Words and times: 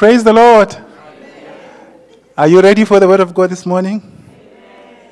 Praise 0.00 0.24
the 0.24 0.32
Lord. 0.32 0.74
Are 2.34 2.48
you 2.48 2.62
ready 2.62 2.86
for 2.86 2.98
the 2.98 3.06
word 3.06 3.20
of 3.20 3.34
God 3.34 3.50
this 3.50 3.66
morning? 3.66 4.00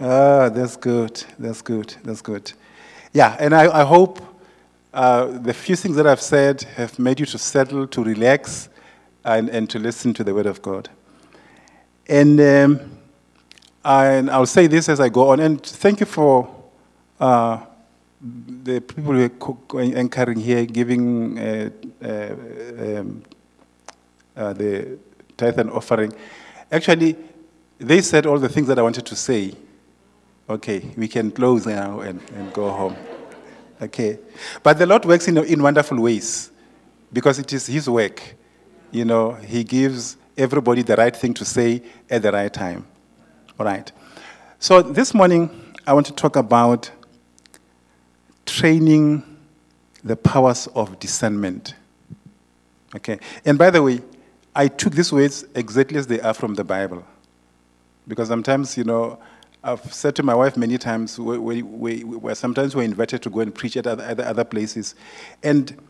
Ah, 0.00 0.48
that's 0.48 0.76
good. 0.76 1.22
That's 1.38 1.60
good. 1.60 1.94
That's 2.02 2.22
good. 2.22 2.50
Yeah, 3.12 3.36
and 3.38 3.54
I, 3.54 3.80
I 3.80 3.84
hope 3.84 4.18
uh, 4.94 5.26
the 5.26 5.52
few 5.52 5.76
things 5.76 5.94
that 5.96 6.06
I've 6.06 6.22
said 6.22 6.62
have 6.76 6.98
made 6.98 7.20
you 7.20 7.26
to 7.26 7.36
settle, 7.36 7.86
to 7.86 8.02
relax, 8.02 8.70
and, 9.26 9.50
and 9.50 9.68
to 9.68 9.78
listen 9.78 10.14
to 10.14 10.24
the 10.24 10.32
word 10.32 10.46
of 10.46 10.62
God. 10.62 10.88
And, 12.08 12.40
um, 12.40 12.98
and 13.84 14.30
I'll 14.30 14.46
say 14.46 14.68
this 14.68 14.88
as 14.88 15.00
I 15.00 15.10
go 15.10 15.28
on. 15.28 15.40
And 15.40 15.62
thank 15.62 16.00
you 16.00 16.06
for 16.06 16.48
uh, 17.20 17.60
the 18.22 18.80
people 18.80 19.12
who 19.12 19.22
are 19.22 19.28
co- 19.28 19.80
anchoring 19.80 20.40
here, 20.40 20.64
giving 20.64 21.38
uh, 21.38 21.70
uh, 22.02 23.00
um, 23.00 23.22
uh, 24.38 24.52
the 24.52 24.98
tithe 25.36 25.58
and 25.58 25.70
offering. 25.70 26.12
Actually, 26.70 27.16
they 27.78 28.00
said 28.00 28.24
all 28.24 28.38
the 28.38 28.48
things 28.48 28.68
that 28.68 28.78
I 28.78 28.82
wanted 28.82 29.04
to 29.06 29.16
say. 29.16 29.54
Okay, 30.48 30.90
we 30.96 31.08
can 31.08 31.30
close 31.30 31.66
now 31.66 32.00
and, 32.00 32.22
and 32.34 32.52
go 32.54 32.70
home. 32.70 32.96
Okay. 33.82 34.18
But 34.62 34.78
the 34.78 34.86
Lord 34.86 35.04
works 35.04 35.28
in, 35.28 35.36
in 35.38 35.62
wonderful 35.62 36.00
ways 36.00 36.50
because 37.12 37.38
it 37.38 37.52
is 37.52 37.66
His 37.66 37.88
work. 37.88 38.22
You 38.90 39.04
know, 39.04 39.34
He 39.34 39.62
gives 39.62 40.16
everybody 40.36 40.82
the 40.82 40.96
right 40.96 41.14
thing 41.14 41.34
to 41.34 41.44
say 41.44 41.82
at 42.08 42.22
the 42.22 42.32
right 42.32 42.52
time. 42.52 42.86
All 43.58 43.66
right. 43.66 43.90
So 44.58 44.82
this 44.82 45.12
morning, 45.12 45.74
I 45.86 45.92
want 45.92 46.06
to 46.06 46.12
talk 46.12 46.36
about 46.36 46.90
training 48.46 49.22
the 50.02 50.16
powers 50.16 50.66
of 50.68 50.98
discernment. 50.98 51.74
Okay. 52.96 53.18
And 53.44 53.58
by 53.58 53.70
the 53.70 53.82
way, 53.82 54.00
I 54.58 54.66
took 54.66 54.92
these 54.92 55.12
words 55.12 55.46
exactly 55.54 55.98
as 55.98 56.08
they 56.08 56.20
are 56.20 56.34
from 56.34 56.54
the 56.54 56.64
Bible. 56.64 57.04
Because 58.08 58.26
sometimes, 58.26 58.76
you 58.76 58.82
know, 58.82 59.20
I've 59.62 59.94
said 59.94 60.16
to 60.16 60.24
my 60.24 60.34
wife 60.34 60.56
many 60.56 60.78
times, 60.78 61.16
we, 61.16 61.38
we, 61.38 61.62
we, 61.62 62.02
we 62.02 62.34
sometimes 62.34 62.74
we're 62.74 62.82
invited 62.82 63.22
to 63.22 63.30
go 63.30 63.38
and 63.38 63.54
preach 63.54 63.76
at 63.76 63.86
other, 63.86 64.24
other, 64.24 64.42
places. 64.42 64.96
And 65.44 65.80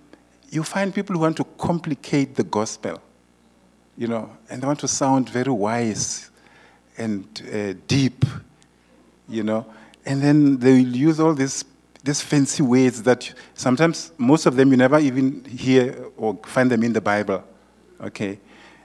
you 0.50 0.62
find 0.62 0.94
people 0.94 1.16
who 1.16 1.20
want 1.22 1.38
to 1.38 1.44
complicate 1.56 2.34
the 2.34 2.42
gospel, 2.42 3.00
you 3.97 4.06
know, 4.06 4.36
and 4.50 4.60
they 4.60 4.66
want 4.66 4.80
to 4.80 4.88
sound 4.88 5.30
very 5.30 5.50
wise 5.50 6.28
and 6.98 7.25
uh, 7.50 7.72
deep, 7.86 8.22
you 9.30 9.44
know. 9.44 9.64
And 10.05 10.20
then 10.20 10.58
they 10.58 10.72
will 10.72 10.94
use 10.94 11.20
all 11.20 11.32
these, 11.32 11.64
these 12.05 12.20
fancy 12.20 12.62
words 12.62 13.03
that 13.05 13.32
sometimes, 13.55 14.12
most 14.19 14.44
of 14.44 14.56
them, 14.56 14.70
you 14.72 14.77
never 14.77 14.98
even 14.98 15.42
hear 15.47 16.05
or 16.19 16.38
find 16.44 16.70
them 16.70 16.82
in 16.82 16.92
the 16.92 17.00
Bible, 17.00 17.42
okay? 18.03 18.38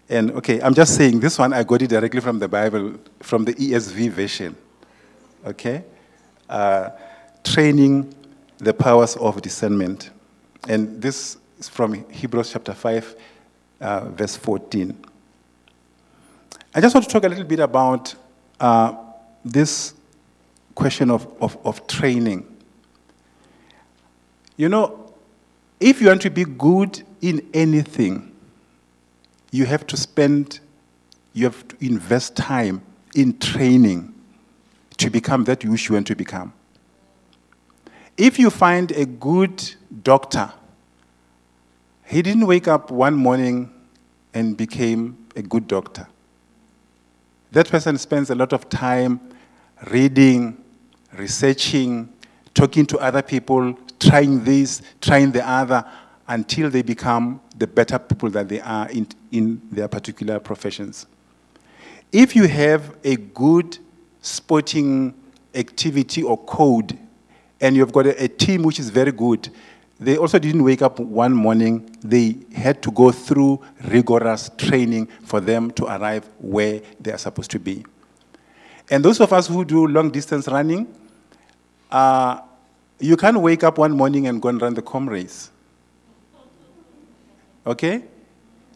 And 0.09 0.31
okay, 0.31 0.61
I'm 0.61 0.73
just 0.73 0.95
saying 0.95 1.19
this 1.19 1.39
one 1.39 1.53
I 1.53 1.63
got 1.63 1.81
it 1.81 1.87
directly 1.87 2.19
from 2.19 2.39
the 2.39 2.47
Bible, 2.47 2.95
from 3.21 3.45
the 3.45 3.53
ESV 3.53 4.09
version. 4.09 4.55
Okay? 5.45 5.83
Uh, 6.49 6.89
training 7.43 8.13
the 8.57 8.73
powers 8.73 9.15
of 9.15 9.41
discernment. 9.41 10.09
And 10.67 11.01
this 11.01 11.37
is 11.57 11.69
from 11.69 12.09
Hebrews 12.09 12.51
chapter 12.51 12.73
5, 12.73 13.15
uh, 13.81 14.05
verse 14.09 14.35
14. 14.35 14.97
I 16.75 16.81
just 16.81 16.95
want 16.95 17.05
to 17.05 17.11
talk 17.11 17.23
a 17.23 17.29
little 17.29 17.43
bit 17.43 17.59
about 17.59 18.15
uh, 18.59 18.95
this 19.45 19.93
question 20.75 21.11
of, 21.11 21.27
of, 21.41 21.57
of 21.65 21.85
training. 21.87 22.47
You 24.57 24.69
know, 24.69 25.13
if 25.79 26.01
you 26.01 26.07
want 26.07 26.21
to 26.21 26.29
be 26.29 26.45
good 26.45 27.03
in 27.21 27.47
anything, 27.53 28.32
you 29.53 29.67
have 29.67 29.85
to 29.85 29.95
spend, 29.95 30.59
you 31.33 31.45
have 31.45 31.67
to 31.67 31.77
invest 31.79 32.35
time 32.35 32.81
in 33.13 33.37
training 33.37 34.11
to 34.97 35.11
become 35.11 35.43
that 35.43 35.63
which 35.63 35.87
you 35.87 35.93
want 35.93 36.07
to 36.07 36.15
become. 36.15 36.51
If 38.17 38.39
you 38.39 38.49
find 38.49 38.91
a 38.93 39.05
good 39.05 39.75
doctor, 40.01 40.51
he 42.05 42.23
didn't 42.23 42.47
wake 42.47 42.67
up 42.67 42.89
one 42.89 43.13
morning 43.13 43.71
and 44.33 44.57
became 44.57 45.27
a 45.35 45.43
good 45.43 45.67
doctor. 45.67 46.07
That 47.51 47.69
person 47.69 47.99
spends 47.99 48.31
a 48.31 48.35
lot 48.35 48.53
of 48.53 48.69
time 48.69 49.19
reading, 49.91 50.57
researching, 51.15 52.11
talking 52.55 52.87
to 52.87 52.97
other 52.97 53.21
people, 53.21 53.77
trying 53.99 54.43
this, 54.43 54.81
trying 54.99 55.31
the 55.31 55.47
other, 55.47 55.85
until 56.33 56.67
they 56.67 56.81
become 56.81 57.39
the 57.57 57.67
better 57.67 57.99
people 57.99 58.27
that 58.31 58.49
they 58.49 58.59
are 58.61 58.89
in, 58.89 59.07
in 59.31 59.61
their 59.71 59.87
particular 59.87 60.39
professions. 60.39 61.05
If 62.11 62.35
you 62.35 62.47
have 62.47 62.95
a 63.03 63.17
good 63.17 63.77
sporting 64.21 65.13
activity 65.53 66.23
or 66.23 66.37
code, 66.45 66.97
and 67.61 67.75
you've 67.75 67.93
got 67.93 68.07
a, 68.07 68.23
a 68.23 68.27
team 68.27 68.63
which 68.63 68.79
is 68.79 68.89
very 68.89 69.11
good, 69.11 69.47
they 69.99 70.17
also 70.17 70.39
didn't 70.39 70.63
wake 70.63 70.81
up 70.81 70.99
one 70.99 71.33
morning. 71.33 71.95
They 72.03 72.37
had 72.55 72.81
to 72.81 72.91
go 72.91 73.11
through 73.11 73.61
rigorous 73.85 74.49
training 74.57 75.09
for 75.23 75.39
them 75.39 75.69
to 75.71 75.85
arrive 75.85 76.27
where 76.39 76.81
they 76.99 77.11
are 77.11 77.19
supposed 77.19 77.51
to 77.51 77.59
be. 77.59 77.85
And 78.89 79.05
those 79.05 79.21
of 79.21 79.31
us 79.31 79.47
who 79.47 79.63
do 79.63 79.85
long 79.85 80.09
distance 80.09 80.47
running, 80.47 80.93
uh, 81.91 82.41
you 82.99 83.17
can't 83.17 83.39
wake 83.39 83.63
up 83.63 83.77
one 83.77 83.91
morning 83.91 84.25
and 84.27 84.41
go 84.41 84.49
and 84.49 84.59
run 84.59 84.73
the 84.73 84.81
com 84.81 85.07
race. 85.07 85.51
Okay? 87.65 88.03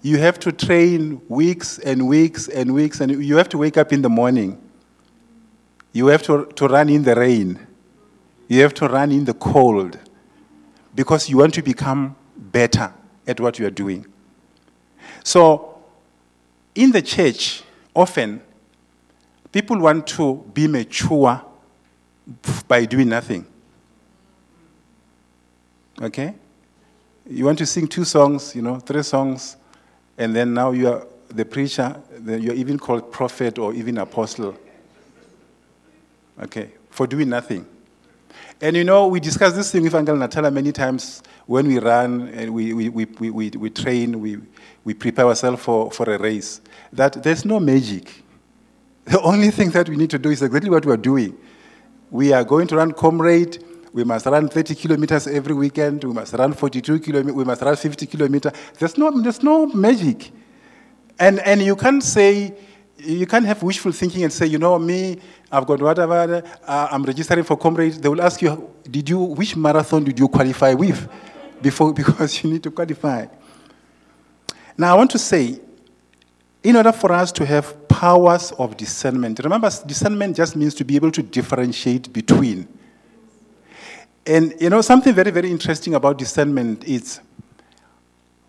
You 0.02 0.18
have 0.18 0.40
to 0.40 0.52
train 0.52 1.22
weeks 1.28 1.80
and 1.80 2.08
weeks 2.08 2.48
and 2.48 2.74
weeks, 2.74 3.02
and 3.02 3.24
you 3.24 3.38
have 3.38 3.50
to 3.50 3.58
wake 3.58 3.78
up 3.78 3.92
in 3.92 4.02
the 4.02 4.10
morning. 4.10 4.62
You 5.92 6.08
have 6.08 6.24
to, 6.24 6.46
to 6.46 6.68
run 6.68 6.90
in 6.90 7.04
the 7.04 7.16
rain. 7.16 7.66
You 8.48 8.62
have 8.62 8.74
to 8.76 8.88
run 8.88 9.12
in 9.12 9.26
the 9.26 9.34
cold 9.34 9.98
because 10.96 11.30
you 11.30 11.38
want 11.38 11.54
to 11.56 11.62
become 11.62 12.16
better 12.36 12.94
at 13.26 13.40
what 13.40 13.60
you 13.60 13.66
are 13.66 13.72
doing. 13.72 14.06
So, 15.24 15.80
in 16.76 16.92
the 16.92 17.02
church, 17.02 17.64
often 17.96 18.42
people 19.52 19.80
want 19.80 20.08
to 20.08 20.46
be 20.54 20.68
mature 20.68 21.44
by 22.68 22.86
doing 22.86 23.10
nothing. 23.10 23.46
Okay? 26.02 26.36
You 27.30 27.46
want 27.46 27.58
to 27.60 27.66
sing 27.66 27.88
two 27.88 28.06
songs, 28.06 28.56
you 28.56 28.62
know, 28.62 28.80
three 28.80 29.04
songs, 29.04 29.58
and 30.18 30.36
then 30.36 30.54
now 30.54 30.72
you 30.72 30.90
are 30.90 31.08
the 31.30 31.44
preacher, 31.44 32.02
then 32.12 32.42
you're 32.42 32.56
even 32.56 32.80
called 32.80 33.12
prophet 33.12 33.60
or 33.60 33.74
even 33.74 33.98
apostle. 33.98 34.58
Okay, 36.42 36.72
for 36.90 37.06
doing 37.06 37.30
nothing. 37.30 37.66
And 38.62 38.76
you 38.76 38.84
know, 38.84 39.08
we 39.08 39.20
discussed 39.20 39.56
this 39.56 39.72
thing 39.72 39.84
with 39.84 39.94
Uncle 39.94 40.16
Natala 40.16 40.52
many 40.52 40.72
times 40.72 41.22
when 41.46 41.68
we 41.68 41.80
run 41.80 42.30
and 42.30 42.54
we, 42.54 42.74
we, 42.74 42.90
we, 42.90 43.06
we, 43.06 43.30
we, 43.30 43.50
we 43.50 43.70
train, 43.70 44.20
we, 44.20 44.38
we 44.84 44.94
prepare 44.94 45.26
ourselves 45.26 45.62
for, 45.62 45.92
for 45.92 46.12
a 46.12 46.18
race, 46.18 46.62
that 46.94 47.22
there's 47.24 47.46
no 47.46 47.60
magic. 47.60 48.24
The 49.06 49.22
only 49.22 49.52
thing 49.52 49.70
that 49.72 49.88
we 49.90 49.96
need 49.96 50.10
to 50.12 50.20
do 50.20 50.30
is 50.30 50.42
exactly 50.42 50.70
what 50.70 50.86
we're 50.86 50.98
doing. 50.98 51.38
We 52.10 52.34
are 52.34 52.44
going 52.44 52.68
to 52.68 52.78
run 52.78 52.94
comrade, 52.94 53.64
we 53.98 54.04
must 54.04 54.28
run 54.28 54.48
30 54.48 54.76
kilometers 54.76 55.26
every 55.26 55.56
weekend, 55.56 56.04
we 56.04 56.14
must 56.14 56.32
run 56.34 56.54
42 56.54 57.00
kilometers, 57.00 57.34
we 57.34 57.44
must 57.44 57.64
run 57.64 57.76
50 57.76 58.06
kilometers. 58.06 58.52
There's 58.78 58.96
no, 58.96 59.10
there's 59.20 59.42
no 59.42 59.66
magic. 59.66 60.32
And, 61.18 61.40
and 61.40 61.64
you 61.64 61.76
can't 61.76 62.04
say, 62.04 62.54
you 63.00 63.26
can't 63.26 63.48
have 63.48 63.64
wishful 63.64 63.92
thinking 63.92 64.24
and 64.24 64.32
say, 64.32 64.46
you 64.46 64.60
know, 64.60 64.78
me, 64.78 65.18
I've 65.52 65.66
got 65.66 65.82
whatever, 65.82 66.44
uh, 66.68 66.88
I'm 66.92 67.02
registering 67.06 67.44
for 67.44 67.58
Comrades. 67.58 68.00
They 68.00 68.08
will 68.08 68.22
ask 68.22 68.40
you, 68.40 68.70
did 68.84 69.10
you, 69.10 69.18
which 69.20 69.56
marathon 69.56 70.04
did 70.04 70.20
you 70.20 70.28
qualify 70.28 70.76
with? 70.76 71.10
Before, 71.60 71.92
because 72.02 72.44
you 72.44 72.52
need 72.52 72.62
to 72.64 72.70
qualify. 72.70 73.26
Now, 74.78 74.94
I 74.94 74.96
want 74.96 75.10
to 75.10 75.18
say, 75.18 75.60
in 76.62 76.76
order 76.76 76.92
for 76.92 77.12
us 77.14 77.32
to 77.32 77.48
have 77.48 77.88
powers 77.88 78.52
of 78.60 78.78
discernment, 78.78 79.40
remember, 79.40 79.72
discernment 79.88 80.36
just 80.36 80.56
means 80.56 80.76
to 80.76 80.86
be 80.86 80.96
able 80.96 81.12
to 81.14 81.24
differentiate 81.24 82.14
between. 82.14 82.68
And, 84.28 84.54
you 84.60 84.70
know, 84.70 84.82
something 84.82 85.14
very, 85.14 85.32
very 85.32 85.50
interesting 85.50 85.96
about 85.96 86.18
discernment 86.18 86.84
is 86.84 87.22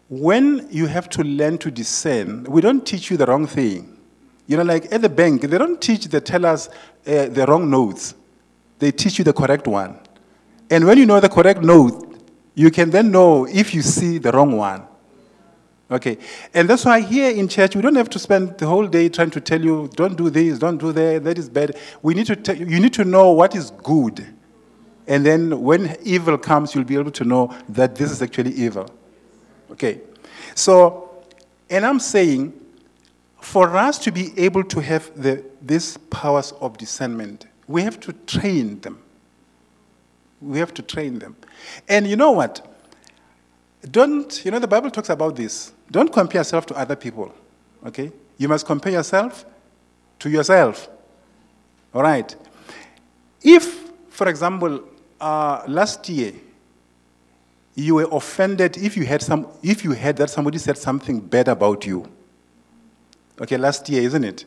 when 0.08 0.66
you 0.70 0.86
have 0.86 1.08
to 1.10 1.22
learn 1.22 1.56
to 1.58 1.70
discern, 1.70 2.44
we 2.44 2.60
don't 2.60 2.84
teach 2.84 3.10
you 3.10 3.16
the 3.16 3.26
wrong 3.26 3.46
thing. 3.46 3.96
You 4.48 4.56
know, 4.56 4.64
like 4.64 4.92
at 4.92 5.02
the 5.02 5.08
bank, 5.08 5.42
they 5.42 5.56
don't 5.56 5.80
teach 5.80 6.06
the 6.06 6.20
tellers 6.20 6.68
uh, 7.06 7.26
the 7.26 7.46
wrong 7.46 7.70
notes. 7.70 8.14
They 8.80 8.90
teach 8.90 9.18
you 9.18 9.24
the 9.24 9.32
correct 9.32 9.68
one. 9.68 10.00
And 10.68 10.84
when 10.84 10.98
you 10.98 11.06
know 11.06 11.20
the 11.20 11.28
correct 11.28 11.62
note, 11.62 12.22
you 12.54 12.72
can 12.72 12.90
then 12.90 13.12
know 13.12 13.46
if 13.46 13.72
you 13.72 13.82
see 13.82 14.18
the 14.18 14.32
wrong 14.32 14.56
one. 14.56 14.82
Okay. 15.90 16.18
And 16.54 16.68
that's 16.68 16.84
why 16.84 17.00
here 17.00 17.30
in 17.30 17.46
church, 17.46 17.76
we 17.76 17.82
don't 17.82 17.94
have 17.94 18.10
to 18.10 18.18
spend 18.18 18.58
the 18.58 18.66
whole 18.66 18.86
day 18.86 19.08
trying 19.08 19.30
to 19.30 19.40
tell 19.40 19.62
you, 19.62 19.88
don't 19.94 20.16
do 20.16 20.28
this, 20.28 20.58
don't 20.58 20.78
do 20.78 20.92
that, 20.92 21.22
that 21.22 21.38
is 21.38 21.48
bad. 21.48 21.78
We 22.02 22.14
need 22.14 22.26
to 22.26 22.56
you, 22.56 22.66
you 22.66 22.80
need 22.80 22.94
to 22.94 23.04
know 23.04 23.30
what 23.30 23.54
is 23.54 23.70
good. 23.70 24.26
And 25.08 25.24
then 25.24 25.62
when 25.62 25.96
evil 26.02 26.36
comes, 26.38 26.74
you'll 26.74 26.84
be 26.84 26.96
able 26.96 27.10
to 27.12 27.24
know 27.24 27.56
that 27.70 27.96
this 27.96 28.12
is 28.12 28.20
actually 28.22 28.52
evil. 28.52 28.88
Okay. 29.70 30.02
So, 30.54 31.24
and 31.70 31.84
I'm 31.84 31.98
saying 31.98 32.52
for 33.40 33.74
us 33.76 33.98
to 34.00 34.12
be 34.12 34.38
able 34.38 34.64
to 34.64 34.80
have 34.80 35.10
the, 35.20 35.42
these 35.62 35.96
powers 35.96 36.52
of 36.60 36.76
discernment, 36.76 37.46
we 37.66 37.82
have 37.82 37.98
to 38.00 38.12
train 38.12 38.80
them. 38.80 38.98
We 40.40 40.58
have 40.58 40.74
to 40.74 40.82
train 40.82 41.18
them. 41.18 41.36
And 41.88 42.06
you 42.06 42.16
know 42.16 42.32
what? 42.32 42.64
Don't, 43.90 44.44
you 44.44 44.50
know, 44.50 44.58
the 44.58 44.68
Bible 44.68 44.90
talks 44.90 45.08
about 45.08 45.36
this. 45.36 45.72
Don't 45.90 46.12
compare 46.12 46.40
yourself 46.40 46.66
to 46.66 46.74
other 46.76 46.96
people, 46.96 47.34
okay? 47.86 48.12
You 48.36 48.48
must 48.48 48.66
compare 48.66 48.92
yourself 48.92 49.46
to 50.18 50.28
yourself. 50.28 50.88
All 51.94 52.02
right? 52.02 52.34
If, 53.42 53.90
for 54.10 54.28
example, 54.28 54.82
uh, 55.20 55.62
last 55.66 56.08
year, 56.08 56.32
you 57.74 57.94
were 57.96 58.08
offended 58.10 58.76
if 58.76 58.96
you 58.96 59.04
had 59.04 59.22
some 59.22 59.46
if 59.62 59.84
you 59.84 59.92
heard 59.92 60.16
that 60.16 60.30
somebody 60.30 60.58
said 60.58 60.76
something 60.76 61.20
bad 61.20 61.48
about 61.48 61.86
you. 61.86 62.08
Okay 63.40 63.56
last 63.56 63.88
year 63.88 64.02
isn't 64.02 64.24
it? 64.24 64.44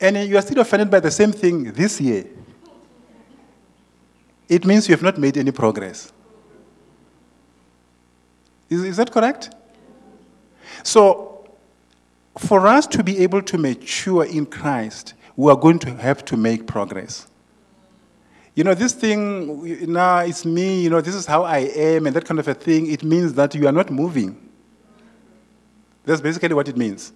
And 0.00 0.16
you 0.28 0.38
are 0.38 0.42
still 0.42 0.60
offended 0.60 0.90
by 0.90 1.00
the 1.00 1.10
same 1.10 1.32
thing 1.32 1.72
this 1.72 2.00
year. 2.00 2.24
It 4.48 4.64
means 4.64 4.88
you 4.88 4.94
have 4.94 5.02
not 5.02 5.18
made 5.18 5.36
any 5.36 5.50
progress. 5.50 6.12
Is, 8.70 8.84
is 8.84 8.96
that 8.96 9.12
correct? 9.12 9.54
So 10.82 11.36
for 12.38 12.66
us 12.66 12.86
to 12.88 13.02
be 13.02 13.18
able 13.18 13.42
to 13.42 13.58
mature 13.58 14.24
in 14.24 14.46
christ 14.46 15.14
we 15.36 15.50
are 15.50 15.56
going 15.56 15.78
to 15.78 15.94
have 15.94 16.24
to 16.24 16.36
make 16.36 16.66
progress 16.66 17.26
you 18.56 18.64
know, 18.64 18.72
this 18.74 18.94
thing, 18.94 19.92
now 19.92 20.20
it's 20.20 20.46
me, 20.46 20.82
you 20.82 20.88
know, 20.88 21.02
this 21.02 21.14
is 21.14 21.26
how 21.26 21.44
I 21.44 21.58
am, 21.58 22.06
and 22.06 22.16
that 22.16 22.24
kind 22.24 22.40
of 22.40 22.48
a 22.48 22.54
thing, 22.54 22.90
it 22.90 23.04
means 23.04 23.34
that 23.34 23.54
you 23.54 23.66
are 23.68 23.72
not 23.72 23.90
moving. 23.90 24.48
That's 26.06 26.22
basically 26.22 26.54
what 26.54 26.66
it 26.66 26.76
means. 26.76 27.12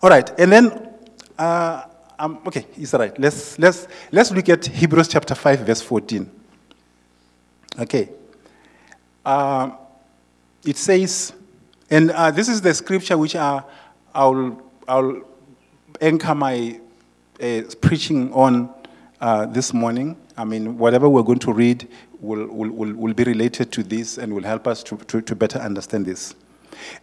All 0.00 0.08
right, 0.08 0.30
and 0.38 0.52
then, 0.52 0.88
uh, 1.36 1.82
um, 2.20 2.38
okay, 2.46 2.66
it's 2.76 2.94
all 2.94 3.00
right. 3.00 3.18
Let's, 3.18 3.58
let's, 3.58 3.88
let's 4.12 4.30
look 4.30 4.48
at 4.48 4.64
Hebrews 4.64 5.08
chapter 5.08 5.34
5, 5.34 5.60
verse 5.60 5.82
14. 5.82 6.30
Okay. 7.80 8.10
Uh, 9.24 9.72
it 10.64 10.76
says, 10.76 11.32
and 11.90 12.12
uh, 12.12 12.30
this 12.30 12.48
is 12.48 12.60
the 12.60 12.72
scripture 12.74 13.18
which 13.18 13.34
I, 13.34 13.62
I'll, 14.14 14.62
I'll 14.86 15.22
anchor 16.00 16.34
my 16.34 16.78
uh, 17.42 17.62
preaching 17.80 18.32
on 18.32 18.72
uh, 19.20 19.46
this 19.46 19.74
morning. 19.74 20.16
I 20.40 20.44
mean, 20.44 20.78
whatever 20.78 21.06
we're 21.06 21.22
going 21.22 21.38
to 21.40 21.52
read 21.52 21.86
will, 22.18 22.46
will, 22.46 22.70
will, 22.70 22.94
will 22.94 23.12
be 23.12 23.24
related 23.24 23.70
to 23.72 23.82
this 23.82 24.16
and 24.16 24.32
will 24.32 24.42
help 24.42 24.66
us 24.66 24.82
to, 24.84 24.96
to, 24.96 25.20
to, 25.20 25.36
better 25.36 25.58
understand 25.58 26.06
this. 26.06 26.34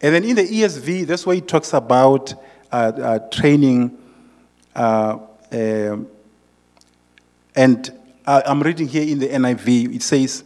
And 0.02 0.16
then 0.16 0.24
in 0.24 0.36
the 0.36 0.42
ESV, 0.42 1.06
that's 1.06 1.24
why 1.24 1.36
it 1.36 1.48
talks 1.48 1.74
about 1.74 2.34
uh, 2.72 2.76
uh, 2.76 3.20
training. 3.30 3.96
Uh, 4.76 5.20
um, 5.52 6.08
and 7.56 7.94
I'm 8.26 8.64
reading 8.64 8.88
here 8.88 9.04
in 9.04 9.20
the 9.20 9.28
NIV, 9.28 9.96
it 9.96 10.02
says, 10.02 10.44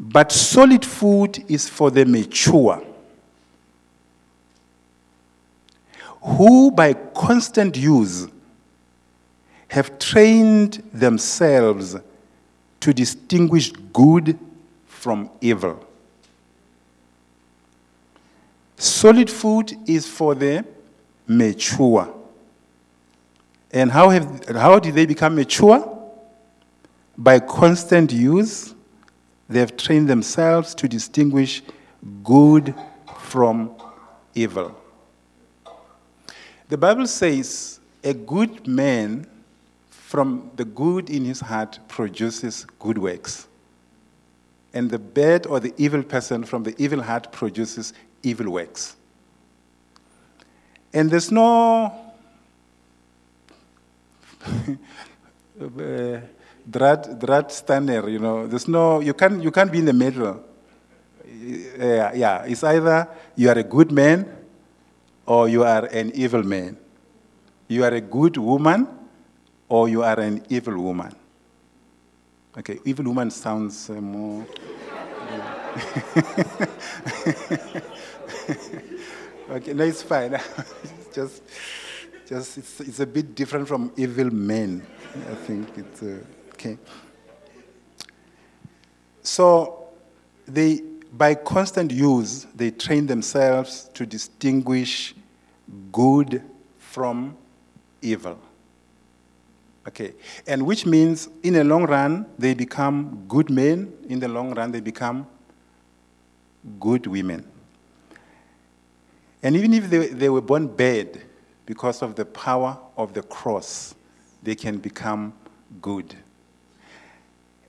But 0.00 0.32
solid 0.32 0.86
food 0.86 1.44
is 1.46 1.68
for 1.68 1.90
the 1.90 2.06
mature, 2.06 2.82
who 6.22 6.70
by 6.70 6.94
constant 6.94 7.76
use 7.76 8.28
have 9.68 9.98
trained 9.98 10.82
themselves 10.92 11.96
to 12.80 12.92
distinguish 12.92 13.70
good 13.92 14.38
from 14.86 15.30
evil. 15.40 15.84
Solid 18.76 19.28
food 19.28 19.76
is 19.86 20.06
for 20.06 20.34
the 20.34 20.64
mature. 21.26 22.14
And 23.70 23.90
how, 23.90 24.08
have, 24.08 24.48
how 24.48 24.78
did 24.78 24.94
they 24.94 25.04
become 25.04 25.34
mature? 25.34 25.96
By 27.16 27.40
constant 27.40 28.12
use, 28.12 28.74
they 29.48 29.58
have 29.58 29.76
trained 29.76 30.08
themselves 30.08 30.74
to 30.76 30.88
distinguish 30.88 31.62
good 32.22 32.74
from 33.18 33.72
evil. 34.34 34.74
The 36.68 36.78
Bible 36.78 37.06
says 37.06 37.80
a 38.04 38.14
good 38.14 38.66
man 38.66 39.26
from 40.08 40.50
the 40.56 40.64
good 40.64 41.10
in 41.10 41.26
his 41.26 41.40
heart 41.40 41.78
produces 41.86 42.64
good 42.78 42.96
works. 42.96 43.46
And 44.72 44.90
the 44.90 44.98
bad 44.98 45.46
or 45.46 45.60
the 45.60 45.74
evil 45.76 46.02
person 46.02 46.44
from 46.44 46.62
the 46.62 46.74
evil 46.82 47.02
heart 47.02 47.30
produces 47.30 47.92
evil 48.22 48.50
works. 48.50 48.96
And 50.94 51.10
there's 51.10 51.30
no 51.30 51.92
drat, 56.70 57.18
drat 57.18 57.52
standard, 57.52 58.08
you 58.08 58.18
know. 58.18 58.46
There's 58.46 58.66
no, 58.66 59.00
you 59.00 59.12
can't, 59.12 59.42
you 59.42 59.50
can't 59.50 59.70
be 59.70 59.80
in 59.80 59.84
the 59.84 59.92
middle. 59.92 60.42
Uh, 61.22 62.12
yeah, 62.14 62.44
it's 62.44 62.64
either 62.64 63.08
you 63.36 63.50
are 63.50 63.58
a 63.58 63.62
good 63.62 63.92
man 63.92 64.26
or 65.26 65.50
you 65.50 65.64
are 65.64 65.84
an 65.84 66.12
evil 66.14 66.42
man. 66.42 66.78
You 67.68 67.84
are 67.84 67.92
a 67.92 68.00
good 68.00 68.38
woman 68.38 68.97
or 69.68 69.88
you 69.88 70.02
are 70.02 70.18
an 70.20 70.44
evil 70.48 70.78
woman. 70.78 71.14
Okay, 72.56 72.78
evil 72.84 73.06
woman 73.06 73.30
sounds 73.30 73.90
uh, 73.90 73.94
more. 73.94 74.46
okay, 79.50 79.72
no, 79.74 79.84
it's 79.84 80.02
fine. 80.02 80.34
it's 80.34 81.08
just, 81.14 81.42
just 82.26 82.58
it's, 82.58 82.80
it's 82.80 83.00
a 83.00 83.06
bit 83.06 83.34
different 83.34 83.68
from 83.68 83.92
evil 83.96 84.30
men. 84.30 84.86
I 85.30 85.34
think 85.34 85.68
it's 85.76 86.02
uh, 86.02 86.24
okay. 86.54 86.78
So, 89.22 89.88
they, 90.46 90.80
by 91.12 91.34
constant 91.34 91.92
use, 91.92 92.46
they 92.54 92.70
train 92.70 93.06
themselves 93.06 93.90
to 93.94 94.06
distinguish 94.06 95.14
good 95.92 96.42
from 96.78 97.36
evil. 98.00 98.38
Okay. 99.86 100.14
And 100.46 100.66
which 100.66 100.84
means 100.84 101.28
in 101.42 101.54
the 101.54 101.64
long 101.64 101.84
run, 101.84 102.26
they 102.38 102.54
become 102.54 103.24
good 103.28 103.50
men. 103.50 103.92
In 104.08 104.20
the 104.20 104.28
long 104.28 104.54
run, 104.54 104.72
they 104.72 104.80
become 104.80 105.26
good 106.80 107.06
women. 107.06 107.46
And 109.42 109.56
even 109.56 109.72
if 109.72 109.88
they, 109.88 110.08
they 110.08 110.28
were 110.28 110.40
born 110.40 110.66
bad 110.66 111.20
because 111.64 112.02
of 112.02 112.16
the 112.16 112.24
power 112.24 112.78
of 112.96 113.14
the 113.14 113.22
cross, 113.22 113.94
they 114.42 114.54
can 114.54 114.78
become 114.78 115.32
good. 115.80 116.14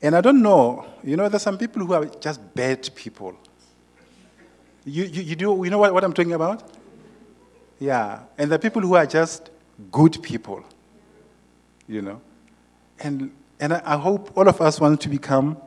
And 0.01 0.15
I 0.15 0.21
don't 0.21 0.41
know, 0.41 0.85
you 1.03 1.17
know, 1.17 1.27
there's 1.29 1.43
some 1.43 1.57
people 1.57 1.85
who 1.85 1.93
are 1.93 2.05
just 2.05 2.55
bad 2.55 2.89
people. 2.95 3.35
You, 4.85 5.03
you, 5.03 5.21
you 5.23 5.35
do, 5.35 5.61
you 5.63 5.69
know 5.69 5.77
what, 5.77 5.93
what 5.93 6.03
I'm 6.03 6.13
talking 6.13 6.33
about? 6.33 6.63
Yeah. 7.79 8.21
And 8.37 8.51
the 8.51 8.57
people 8.57 8.81
who 8.81 8.95
are 8.95 9.05
just 9.05 9.49
good 9.91 10.21
people 10.23 10.63
you 11.89 12.01
know. 12.01 12.21
And, 12.99 13.31
and 13.59 13.73
I, 13.73 13.97
hope 13.97 14.37
all 14.37 14.47
of 14.47 14.61
us 14.61 14.79
want 14.79 15.01
to 15.01 15.09
become 15.09 15.57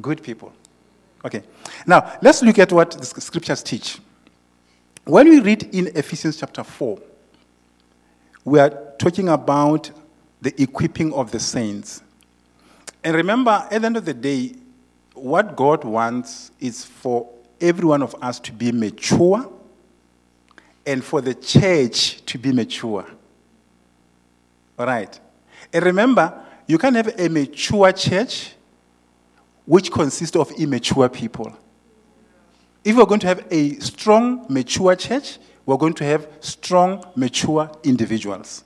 good 0.00 0.22
people. 0.22 0.52
Okay. 1.24 1.42
Now, 1.86 2.16
let's 2.22 2.42
look 2.42 2.58
at 2.58 2.70
what 2.70 2.92
the 2.92 3.04
scriptures 3.04 3.62
teach. 3.62 3.98
When 5.04 5.28
we 5.28 5.40
read 5.40 5.74
in 5.74 5.88
Ephesians 5.96 6.36
chapter 6.36 6.62
4, 6.62 6.98
we 8.44 8.60
are 8.60 8.70
talking 8.98 9.28
about 9.28 9.90
the 10.40 10.54
equipping 10.62 11.12
of 11.14 11.32
the 11.32 11.40
saints. 11.40 12.02
And 13.02 13.16
remember, 13.16 13.66
at 13.70 13.80
the 13.80 13.86
end 13.86 13.96
of 13.96 14.04
the 14.04 14.14
day, 14.14 14.54
what 15.14 15.56
God 15.56 15.84
wants 15.84 16.50
is 16.60 16.84
for 16.84 17.28
every 17.60 17.86
one 17.86 18.02
of 18.02 18.14
us 18.22 18.38
to 18.40 18.52
be 18.52 18.70
mature 18.70 19.50
and 20.86 21.02
for 21.02 21.20
the 21.20 21.34
church 21.34 22.24
to 22.26 22.38
be 22.38 22.52
mature. 22.52 23.06
All 24.78 24.86
right. 24.86 25.18
And 25.72 25.84
remember, 25.84 26.44
you 26.66 26.78
can 26.78 26.94
have 26.94 27.18
a 27.18 27.28
mature 27.28 27.92
church 27.92 28.52
which 29.66 29.90
consists 29.90 30.36
of 30.36 30.50
immature 30.52 31.08
people. 31.08 31.54
If 32.84 32.96
we're 32.96 33.06
going 33.06 33.20
to 33.20 33.26
have 33.26 33.46
a 33.50 33.74
strong, 33.80 34.46
mature 34.48 34.94
church, 34.96 35.38
we're 35.66 35.76
going 35.76 35.94
to 35.94 36.04
have 36.04 36.28
strong, 36.40 37.04
mature 37.16 37.70
individuals. 37.82 38.64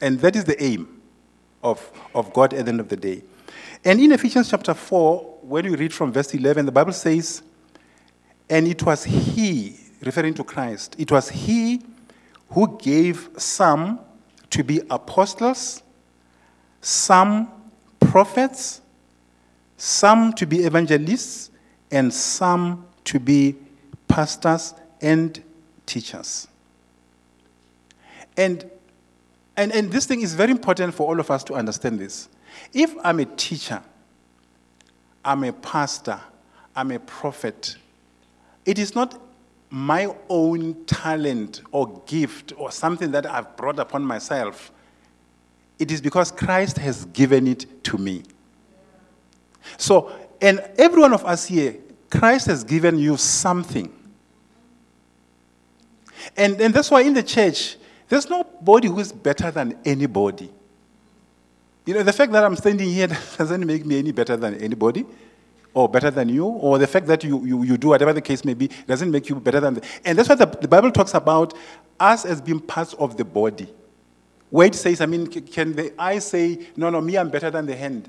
And 0.00 0.20
that 0.20 0.36
is 0.36 0.44
the 0.44 0.62
aim 0.62 1.02
of, 1.62 1.90
of 2.14 2.32
God 2.32 2.54
at 2.54 2.64
the 2.64 2.70
end 2.70 2.80
of 2.80 2.88
the 2.88 2.96
day. 2.96 3.22
And 3.84 4.00
in 4.00 4.12
Ephesians 4.12 4.50
chapter 4.50 4.72
4, 4.72 5.38
when 5.42 5.70
we 5.70 5.76
read 5.76 5.92
from 5.92 6.12
verse 6.12 6.32
11, 6.32 6.66
the 6.66 6.72
Bible 6.72 6.92
says, 6.92 7.42
And 8.48 8.66
it 8.66 8.82
was 8.82 9.04
He, 9.04 9.76
referring 10.00 10.34
to 10.34 10.44
Christ, 10.44 10.96
it 10.98 11.10
was 11.10 11.28
He 11.28 11.82
who 12.50 12.78
gave 12.78 13.28
some 13.36 14.00
to 14.50 14.64
be 14.64 14.80
apostles, 14.90 15.82
some 16.80 17.48
prophets, 18.00 18.80
some 19.76 20.32
to 20.34 20.46
be 20.46 20.60
evangelists, 20.60 21.50
and 21.90 22.12
some 22.12 22.86
to 23.04 23.18
be 23.18 23.56
pastors 24.08 24.74
and 25.00 25.42
teachers. 25.86 26.48
And, 28.36 28.70
and, 29.56 29.72
and 29.72 29.90
this 29.90 30.06
thing 30.06 30.20
is 30.20 30.34
very 30.34 30.50
important 30.50 30.94
for 30.94 31.08
all 31.08 31.20
of 31.20 31.30
us 31.30 31.42
to 31.44 31.54
understand 31.54 31.98
this. 31.98 32.28
If 32.72 32.94
I'm 33.02 33.20
a 33.20 33.24
teacher, 33.24 33.82
I'm 35.24 35.44
a 35.44 35.52
pastor, 35.52 36.20
I'm 36.74 36.90
a 36.90 36.98
prophet, 36.98 37.76
it 38.64 38.78
is 38.78 38.94
not 38.94 39.20
my 39.70 40.14
own 40.28 40.84
talent 40.86 41.62
or 41.72 42.02
gift 42.06 42.52
or 42.56 42.70
something 42.70 43.10
that 43.12 43.26
I've 43.26 43.56
brought 43.56 43.78
upon 43.78 44.02
myself. 44.02 44.72
It 45.78 45.90
is 45.90 46.00
because 46.00 46.30
Christ 46.30 46.78
has 46.78 47.04
given 47.06 47.46
it 47.46 47.84
to 47.84 47.98
me. 47.98 48.22
So, 49.76 50.10
and 50.40 50.60
every 50.78 51.00
one 51.00 51.12
of 51.12 51.24
us 51.24 51.46
here, 51.46 51.76
Christ 52.10 52.46
has 52.46 52.64
given 52.64 52.98
you 52.98 53.16
something. 53.16 53.92
And, 56.36 56.60
and 56.60 56.72
that's 56.72 56.90
why 56.90 57.02
in 57.02 57.14
the 57.14 57.22
church, 57.22 57.76
there's 58.08 58.28
nobody 58.30 58.88
who 58.88 58.98
is 58.98 59.12
better 59.12 59.50
than 59.50 59.78
anybody. 59.84 60.50
You 61.84 61.94
know, 61.94 62.02
the 62.02 62.12
fact 62.12 62.32
that 62.32 62.44
I'm 62.44 62.56
standing 62.56 62.88
here 62.88 63.06
doesn't 63.38 63.66
make 63.66 63.84
me 63.84 63.98
any 63.98 64.12
better 64.12 64.36
than 64.36 64.54
anybody 64.54 65.04
or 65.74 65.88
better 65.88 66.10
than 66.10 66.28
you, 66.28 66.46
or 66.46 66.78
the 66.78 66.86
fact 66.86 67.06
that 67.06 67.22
you, 67.22 67.44
you, 67.44 67.62
you 67.62 67.76
do 67.76 67.88
whatever 67.88 68.12
the 68.12 68.20
case 68.20 68.44
may 68.44 68.54
be 68.54 68.68
doesn't 68.86 69.10
make 69.10 69.28
you 69.28 69.36
better 69.36 69.60
than. 69.60 69.74
The, 69.74 69.86
and 70.04 70.18
that's 70.18 70.28
why 70.28 70.34
the, 70.34 70.46
the 70.46 70.68
Bible 70.68 70.90
talks 70.90 71.14
about 71.14 71.54
us 72.00 72.24
as 72.24 72.40
being 72.40 72.60
parts 72.60 72.94
of 72.94 73.16
the 73.16 73.24
body. 73.24 73.68
Where 74.50 74.66
it 74.66 74.74
says, 74.74 75.00
I 75.00 75.06
mean, 75.06 75.26
can 75.26 75.74
the 75.74 75.92
eye 76.00 76.20
say, 76.20 76.68
no, 76.76 76.88
no, 76.88 77.00
me, 77.00 77.18
I'm 77.18 77.28
better 77.28 77.50
than 77.50 77.66
the 77.66 77.76
hand? 77.76 78.08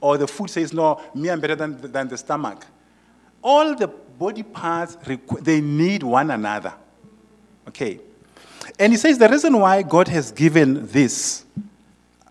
Or 0.00 0.18
the 0.18 0.26
foot 0.26 0.50
says, 0.50 0.72
no, 0.72 1.00
me, 1.14 1.30
I'm 1.30 1.40
better 1.40 1.54
than, 1.54 1.80
than 1.80 2.08
the 2.08 2.18
stomach. 2.18 2.66
All 3.40 3.74
the 3.74 3.88
body 3.88 4.42
parts, 4.42 4.96
they 5.40 5.60
need 5.60 6.02
one 6.02 6.30
another. 6.30 6.74
Okay. 7.68 8.00
And 8.78 8.92
he 8.92 8.96
says 8.96 9.18
the 9.18 9.28
reason 9.28 9.58
why 9.58 9.82
God 9.82 10.08
has 10.08 10.30
given 10.30 10.86
this, 10.88 11.44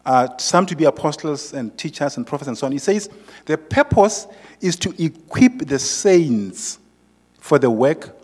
uh, 0.05 0.27
some 0.37 0.65
to 0.65 0.75
be 0.75 0.85
apostles 0.85 1.53
and 1.53 1.77
teachers 1.77 2.17
and 2.17 2.25
prophets 2.25 2.47
and 2.47 2.57
so 2.57 2.65
on, 2.65 2.71
he 2.71 2.79
says 2.79 3.09
the 3.45 3.57
purpose 3.57 4.27
is 4.59 4.75
to 4.77 5.03
equip 5.03 5.59
the 5.59 5.77
saints 5.77 6.79
for 7.39 7.59
the 7.59 7.69
work 7.69 8.17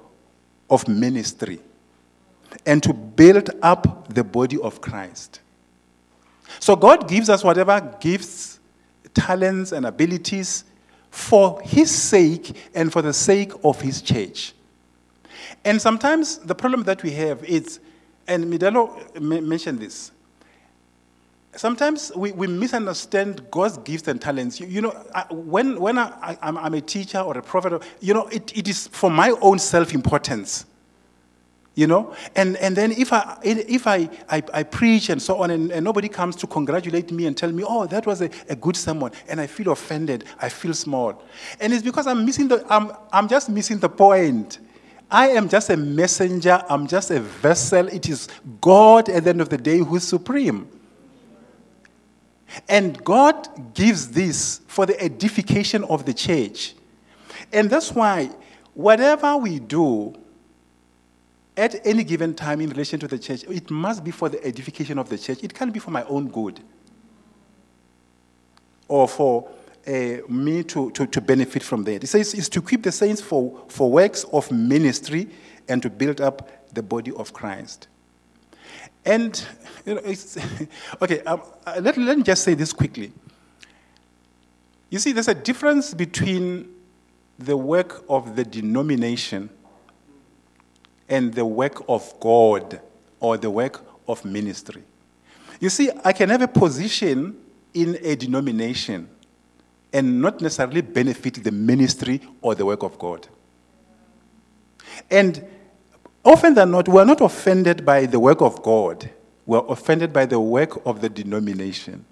of 0.69 0.87
ministry 0.87 1.59
and 2.65 2.81
to 2.83 2.93
build 2.93 3.49
up 3.61 4.13
the 4.13 4.23
body 4.23 4.57
of 4.59 4.81
Christ. 4.81 5.41
So 6.59 6.75
God 6.75 7.07
gives 7.07 7.29
us 7.29 7.43
whatever 7.43 7.95
gifts, 7.99 8.59
talents, 9.13 9.71
and 9.71 9.85
abilities 9.85 10.63
for 11.11 11.61
His 11.61 11.91
sake 11.91 12.55
and 12.73 12.91
for 12.91 13.01
the 13.01 13.13
sake 13.13 13.51
of 13.63 13.81
His 13.81 14.01
church. 14.01 14.53
And 15.63 15.81
sometimes 15.81 16.37
the 16.39 16.55
problem 16.55 16.83
that 16.83 17.03
we 17.03 17.11
have 17.11 17.43
is, 17.43 17.79
and 18.27 18.45
Midelo 18.45 19.19
mentioned 19.19 19.79
this, 19.79 20.11
sometimes 21.55 22.11
we, 22.15 22.31
we 22.31 22.47
misunderstand 22.47 23.49
God's 23.51 23.77
gifts 23.79 24.07
and 24.07 24.21
talents. 24.21 24.59
You, 24.59 24.67
you 24.67 24.81
know, 24.81 25.05
I, 25.13 25.25
when, 25.31 25.79
when 25.79 25.97
I, 25.97 26.37
am 26.41 26.73
a 26.73 26.81
teacher 26.81 27.19
or 27.19 27.37
a 27.37 27.41
prophet, 27.41 27.81
you 27.99 28.13
know, 28.13 28.27
it, 28.27 28.55
it 28.57 28.67
is 28.67 28.87
for 28.87 29.09
my 29.09 29.31
own 29.41 29.59
self 29.59 29.93
importance. 29.93 30.65
You 31.75 31.85
know, 31.85 32.15
and, 32.35 32.57
and 32.57 32.75
then 32.75 32.91
if 32.91 33.13
I 33.13 33.37
if 33.43 33.85
I, 33.85 34.09
I, 34.31 34.41
I 34.51 34.63
preach 34.63 35.09
and 35.09 35.21
so 35.21 35.43
on, 35.43 35.51
and, 35.51 35.71
and, 35.71 35.83
nobody 35.83 36.09
comes 36.09 36.35
to 36.37 36.47
congratulate 36.47 37.11
me 37.11 37.27
and 37.27 37.37
tell 37.37 37.51
me, 37.51 37.63
oh, 37.63 37.85
that 37.85 38.07
was 38.07 38.23
a, 38.23 38.31
a 38.49 38.55
good 38.55 38.75
sermon, 38.75 39.11
and 39.29 39.39
I 39.39 39.45
feel 39.45 39.71
offended, 39.71 40.23
I 40.41 40.49
feel 40.49 40.73
small, 40.73 41.23
and 41.59 41.71
it's 41.71 41.83
because 41.83 42.07
I'm 42.07 42.25
missing 42.25 42.47
the 42.47 42.65
I'm 42.67 42.91
I'm 43.13 43.27
just 43.27 43.49
missing 43.49 43.77
the 43.77 43.89
point. 43.89 44.57
I 45.11 45.27
am 45.29 45.47
just 45.47 45.69
a 45.69 45.77
messenger, 45.77 46.63
I'm 46.67 46.87
just 46.87 47.11
a 47.11 47.19
vessel. 47.19 47.87
It 47.89 48.09
is 48.09 48.27
God 48.59 49.07
at 49.09 49.25
the 49.25 49.29
end 49.29 49.41
of 49.41 49.49
the 49.49 49.57
day 49.59 49.77
who 49.77 49.97
is 49.97 50.03
supreme. 50.07 50.67
And 52.67 53.03
God 53.03 53.73
gives 53.73 54.09
this 54.09 54.61
for 54.67 54.85
the 54.85 54.99
edification 55.01 55.83
of 55.85 56.05
the 56.05 56.13
church. 56.13 56.75
And 57.51 57.69
that's 57.69 57.91
why 57.91 58.29
whatever 58.73 59.37
we 59.37 59.59
do 59.59 60.15
at 61.55 61.85
any 61.85 62.03
given 62.03 62.35
time 62.35 62.61
in 62.61 62.69
relation 62.69 62.99
to 62.99 63.07
the 63.07 63.17
church, 63.17 63.43
it 63.45 63.69
must 63.71 64.03
be 64.03 64.11
for 64.11 64.29
the 64.29 64.43
edification 64.45 64.99
of 64.99 65.09
the 65.09 65.17
church. 65.17 65.43
It 65.43 65.53
can't 65.53 65.73
be 65.73 65.79
for 65.79 65.91
my 65.91 66.03
own 66.05 66.27
good 66.27 66.59
or 68.87 69.07
for 69.07 69.49
uh, 69.87 70.17
me 70.27 70.63
to, 70.63 70.91
to, 70.91 71.07
to 71.07 71.21
benefit 71.21 71.63
from 71.63 71.83
that. 71.85 72.03
It 72.03 72.07
says 72.07 72.33
it's 72.33 72.49
to 72.49 72.59
equip 72.59 72.83
the 72.83 72.91
saints 72.91 73.21
for, 73.21 73.63
for 73.67 73.89
works 73.91 74.25
of 74.25 74.51
ministry 74.51 75.29
and 75.67 75.81
to 75.81 75.89
build 75.89 76.21
up 76.21 76.73
the 76.73 76.83
body 76.83 77.11
of 77.13 77.33
Christ. 77.33 77.87
And, 79.07 79.41
you 79.85 79.95
know, 79.95 80.01
it's, 80.03 80.37
okay, 81.01 81.21
um, 81.21 81.41
uh, 81.65 81.79
let, 81.81 81.97
let 81.97 82.17
me 82.17 82.23
just 82.23 82.43
say 82.43 82.53
this 82.53 82.73
quickly. 82.73 83.13
You 84.89 84.99
see, 84.99 85.13
there's 85.13 85.29
a 85.29 85.33
difference 85.33 85.93
between 85.93 86.73
the 87.39 87.55
work 87.55 88.03
of 88.09 88.35
the 88.35 88.43
denomination 88.43 89.49
and 91.07 91.33
the 91.33 91.45
work 91.45 91.83
of 91.87 92.13
God 92.19 92.81
or 93.21 93.37
the 93.37 93.49
work 93.49 93.85
of 94.09 94.25
ministry. 94.25 94.83
You 95.61 95.69
see, 95.69 95.89
I 96.03 96.11
can 96.11 96.29
have 96.29 96.41
a 96.41 96.47
position 96.47 97.37
in 97.73 97.97
a 98.01 98.15
denomination 98.17 99.07
and 99.93 100.21
not 100.21 100.41
necessarily 100.41 100.81
benefit 100.81 101.41
the 101.41 101.51
ministry 101.51 102.21
or 102.41 102.55
the 102.55 102.65
work 102.65 102.83
of 102.83 102.99
God. 102.99 103.25
And 105.09 105.45
often 106.27 106.53
than 106.53 106.71
not, 106.71 106.87
we 106.87 106.99
are 106.99 107.05
not 107.05 107.21
offended 107.21 107.85
by 107.85 108.05
the 108.05 108.19
work 108.19 108.41
of 108.41 108.61
God, 108.61 109.09
we 109.45 109.57
are 109.57 109.65
offended 109.69 110.11
by 110.11 110.25
the 110.25 110.39
work 110.39 110.85
of 110.85 111.01
the 111.01 111.09
denomination. 111.09 112.05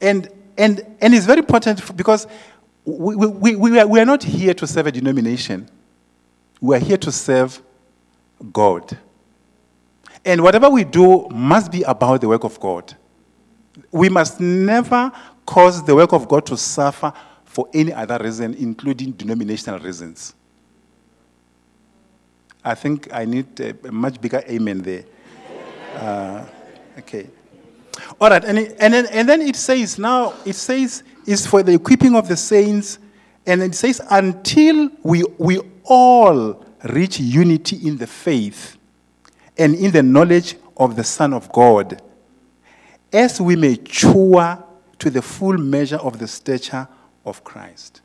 And, 0.00 0.28
and, 0.58 0.84
and 1.00 1.14
it's 1.14 1.26
very 1.26 1.38
important 1.38 1.96
because 1.96 2.26
we, 2.84 3.14
we, 3.14 3.56
we, 3.56 3.78
are, 3.78 3.86
we 3.86 4.00
are 4.00 4.04
not 4.04 4.22
here 4.22 4.54
to 4.54 4.66
serve 4.66 4.88
a 4.88 4.92
denomination, 4.92 5.68
we 6.60 6.76
are 6.76 6.80
here 6.80 6.98
to 6.98 7.12
serve 7.12 7.62
God. 8.52 8.98
And 10.24 10.42
whatever 10.42 10.68
we 10.68 10.84
do 10.84 11.28
must 11.30 11.70
be 11.72 11.82
about 11.82 12.20
the 12.20 12.28
work 12.28 12.44
of 12.44 12.58
God. 12.60 12.94
We 13.90 14.08
must 14.08 14.40
never 14.40 15.10
cause 15.46 15.82
the 15.84 15.94
work 15.94 16.12
of 16.12 16.28
God 16.28 16.44
to 16.46 16.56
suffer 16.56 17.12
for 17.44 17.68
any 17.72 17.92
other 17.92 18.18
reason, 18.22 18.54
including 18.54 19.12
denominational 19.12 19.80
reasons. 19.80 20.34
I 22.64 22.74
think 22.74 23.08
I 23.12 23.24
need 23.24 23.58
a, 23.60 23.90
much 23.90 24.20
bigger 24.20 24.42
amen 24.48 24.82
there. 24.82 25.04
Uh, 25.96 26.44
okay. 26.98 27.28
All 28.20 28.30
right, 28.30 28.44
and, 28.44 28.58
it, 28.58 28.76
and, 28.78 28.94
then, 28.94 29.06
and 29.06 29.28
then 29.28 29.40
it 29.40 29.56
says, 29.56 29.98
now, 29.98 30.34
it 30.44 30.54
says, 30.54 31.02
it's 31.26 31.46
for 31.46 31.62
the 31.62 31.74
equipping 31.74 32.14
of 32.14 32.28
the 32.28 32.36
saints, 32.36 32.98
and 33.46 33.62
it 33.62 33.74
says, 33.74 34.00
until 34.10 34.90
we, 35.02 35.24
we 35.38 35.60
all 35.84 36.64
reach 36.90 37.18
unity 37.20 37.76
in 37.86 37.96
the 37.96 38.06
faith 38.06 38.76
and 39.58 39.74
in 39.74 39.90
the 39.90 40.02
knowledge 40.02 40.56
of 40.76 40.96
the 40.96 41.04
Son 41.04 41.32
of 41.32 41.50
God, 41.52 42.00
as 43.12 43.40
we 43.40 43.56
mature 43.56 44.62
to 44.98 45.10
the 45.10 45.22
full 45.22 45.58
measure 45.58 45.96
of 45.96 46.18
the 46.18 46.28
stature 46.28 46.86
of 47.24 47.42
Christ. 47.44 48.00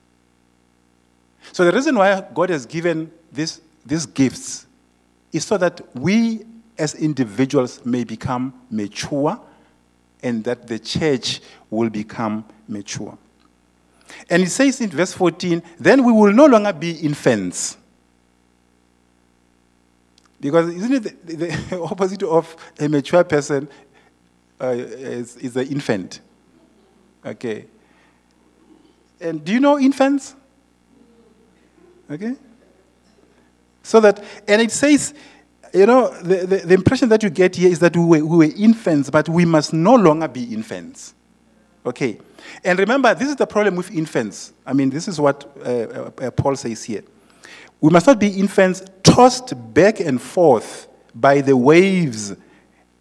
So, 1.51 1.63
the 1.63 1.71
reason 1.71 1.95
why 1.95 2.23
God 2.33 2.49
has 2.49 2.65
given 2.65 3.11
this, 3.31 3.61
these 3.85 4.05
gifts 4.05 4.65
is 5.31 5.45
so 5.45 5.57
that 5.57 5.81
we 5.95 6.45
as 6.77 6.95
individuals 6.95 7.85
may 7.85 8.03
become 8.03 8.53
mature 8.69 9.39
and 10.23 10.43
that 10.43 10.67
the 10.67 10.79
church 10.79 11.41
will 11.69 11.89
become 11.89 12.43
mature. 12.67 13.17
And 14.29 14.43
it 14.43 14.49
says 14.49 14.81
in 14.81 14.89
verse 14.89 15.13
14, 15.13 15.61
then 15.79 16.03
we 16.03 16.11
will 16.11 16.33
no 16.33 16.45
longer 16.45 16.73
be 16.73 16.91
infants. 16.91 17.77
Because 20.39 20.73
isn't 20.73 20.93
it 20.93 21.25
the, 21.25 21.35
the 21.35 21.81
opposite 21.91 22.23
of 22.23 22.55
a 22.79 22.87
mature 22.87 23.23
person 23.23 23.67
uh, 24.61 24.67
is, 24.67 25.37
is 25.37 25.55
an 25.55 25.67
infant? 25.67 26.21
Okay. 27.25 27.65
And 29.19 29.43
do 29.43 29.53
you 29.53 29.59
know 29.59 29.79
infants? 29.79 30.35
Okay. 32.09 32.35
So 33.85 33.99
that, 33.99 34.23
and 34.47 34.63
it 34.63 34.71
says, 34.71 35.13
you 35.71 35.85
know, 35.85 36.09
the, 36.21 36.37
the, 36.47 36.57
the, 36.65 36.73
impression 36.73 37.07
that 37.09 37.21
you 37.21 37.29
get 37.29 37.55
here 37.55 37.69
is 37.69 37.77
that 37.79 37.95
we 37.95 38.03
were, 38.03 38.25
we 38.25 38.47
were 38.47 38.53
infants, 38.57 39.11
but 39.11 39.29
we 39.29 39.45
must 39.45 39.73
no 39.73 39.93
longer 39.93 40.27
be 40.27 40.43
infants. 40.51 41.13
Okay. 41.85 42.17
And 42.63 42.79
remember, 42.79 43.13
this 43.13 43.29
is 43.29 43.35
the 43.35 43.45
problem 43.45 43.75
with 43.75 43.91
infants. 43.91 44.53
I 44.65 44.73
mean, 44.73 44.89
this 44.89 45.07
is 45.07 45.21
what 45.21 45.55
uh, 45.63 46.09
uh, 46.19 46.31
Paul 46.31 46.55
says 46.55 46.83
here. 46.83 47.03
We 47.79 47.91
must 47.91 48.07
not 48.07 48.19
be 48.19 48.29
infants 48.29 48.83
tossed 49.03 49.53
back 49.75 49.99
and 49.99 50.19
forth 50.19 50.87
by 51.13 51.41
the 51.41 51.55
waves 51.55 52.33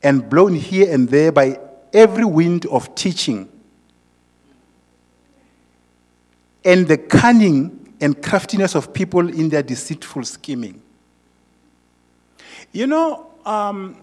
and 0.03 0.29
blown 0.29 0.55
here 0.55 0.93
and 0.93 1.09
there 1.09 1.33
by 1.33 1.59
every 1.95 2.27
wind 2.27 2.67
of 2.67 2.95
teaching 2.95 3.49
and 6.63 6.87
the 6.87 6.99
cunning 6.99 7.84
and 8.01 8.21
craftiness 8.23 8.75
of 8.75 8.93
people 8.93 9.29
in 9.29 9.49
their 9.49 9.63
deceitful 9.63 10.25
scheming. 10.25 10.81
You 12.73 12.87
know, 12.87 13.27
um, 13.45 13.97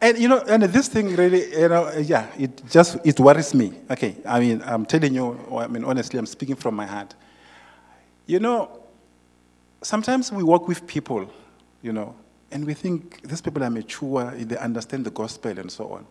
and 0.00 0.18
you 0.18 0.28
know, 0.28 0.40
and 0.40 0.62
this 0.64 0.88
thing 0.88 1.16
really, 1.16 1.50
you 1.50 1.68
know, 1.68 1.90
yeah, 1.98 2.26
it 2.38 2.62
just 2.70 2.98
it 3.04 3.18
worries 3.18 3.54
me. 3.54 3.72
Okay, 3.90 4.16
I 4.26 4.38
mean, 4.38 4.62
I'm 4.64 4.84
telling 4.84 5.14
you, 5.14 5.38
I 5.56 5.66
mean, 5.66 5.84
honestly, 5.84 6.18
I'm 6.18 6.26
speaking 6.26 6.56
from 6.56 6.76
my 6.76 6.86
heart. 6.86 7.14
You 8.26 8.38
know, 8.38 8.80
sometimes 9.82 10.30
we 10.30 10.42
work 10.42 10.68
with 10.68 10.86
people, 10.86 11.30
you 11.82 11.92
know, 11.92 12.14
and 12.50 12.64
we 12.64 12.74
think 12.74 13.22
these 13.22 13.40
people 13.40 13.64
are 13.64 13.70
mature, 13.70 14.30
they 14.32 14.56
understand 14.58 15.04
the 15.04 15.10
gospel 15.10 15.58
and 15.58 15.70
so 15.70 15.88
on. 15.88 16.06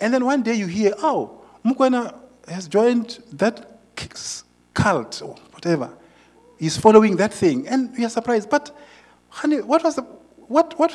And 0.00 0.12
then 0.12 0.24
one 0.24 0.42
day 0.42 0.54
you 0.54 0.66
hear, 0.66 0.92
oh, 0.98 1.40
Mokwena 1.64 2.14
has 2.48 2.68
joined 2.68 3.22
that 3.32 3.75
cult 4.74 5.22
or 5.22 5.34
whatever. 5.52 5.90
He's 6.58 6.76
following 6.76 7.16
that 7.16 7.34
thing. 7.34 7.66
And 7.68 7.96
we 7.96 8.04
are 8.04 8.08
surprised. 8.08 8.48
But, 8.48 8.76
honey, 9.28 9.60
what 9.60 9.82
was 9.82 9.96
the, 9.96 10.02
what, 10.02 10.78
what? 10.78 10.92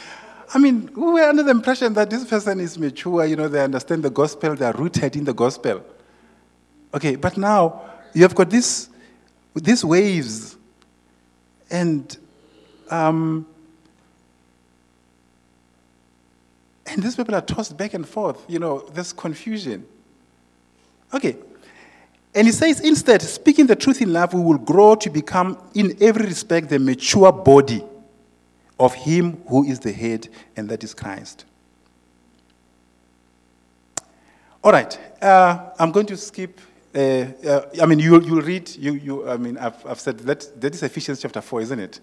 I 0.54 0.58
mean, 0.58 0.90
we 0.94 1.12
were 1.12 1.22
under 1.22 1.42
the 1.42 1.50
impression 1.50 1.94
that 1.94 2.10
this 2.10 2.24
person 2.24 2.60
is 2.60 2.78
mature, 2.78 3.24
you 3.24 3.36
know, 3.36 3.48
they 3.48 3.62
understand 3.62 4.02
the 4.02 4.10
gospel, 4.10 4.54
they 4.54 4.64
are 4.64 4.72
rooted 4.72 5.16
in 5.16 5.24
the 5.24 5.34
gospel. 5.34 5.84
Okay, 6.94 7.16
but 7.16 7.36
now 7.36 7.82
you 8.14 8.22
have 8.22 8.34
got 8.34 8.48
this, 8.48 8.88
these 9.54 9.84
waves, 9.84 10.56
and 11.68 12.16
um, 12.88 13.46
and 16.86 17.02
these 17.02 17.16
people 17.16 17.34
are 17.34 17.42
tossed 17.42 17.76
back 17.76 17.94
and 17.94 18.08
forth. 18.08 18.44
You 18.48 18.60
know, 18.60 18.78
there's 18.92 19.12
confusion. 19.12 19.84
Okay. 21.12 21.36
And 22.36 22.46
he 22.46 22.52
says, 22.52 22.80
instead, 22.80 23.22
speaking 23.22 23.66
the 23.66 23.74
truth 23.74 24.02
in 24.02 24.12
love, 24.12 24.34
we 24.34 24.42
will 24.42 24.58
grow 24.58 24.94
to 24.94 25.08
become, 25.08 25.56
in 25.72 25.96
every 26.02 26.26
respect, 26.26 26.68
the 26.68 26.78
mature 26.78 27.32
body 27.32 27.82
of 28.78 28.92
Him 28.92 29.42
who 29.48 29.64
is 29.64 29.80
the 29.80 29.90
head, 29.90 30.28
and 30.54 30.68
that 30.68 30.84
is 30.84 30.92
Christ. 30.92 31.46
All 34.62 34.70
right, 34.70 34.98
uh, 35.22 35.70
I'm 35.78 35.90
going 35.90 36.04
to 36.06 36.16
skip. 36.18 36.60
Uh, 36.94 36.98
uh, 36.98 37.62
I 37.80 37.86
mean, 37.86 38.00
you'll, 38.00 38.22
you'll 38.22 38.42
read, 38.42 38.68
you, 38.76 38.92
you, 38.92 39.26
I 39.26 39.38
mean, 39.38 39.56
I've, 39.56 39.86
I've 39.86 40.00
said 40.00 40.18
that, 40.18 40.60
that 40.60 40.74
is 40.74 40.82
Ephesians 40.82 41.22
chapter 41.22 41.40
4, 41.40 41.62
isn't 41.62 41.80
it? 41.80 42.00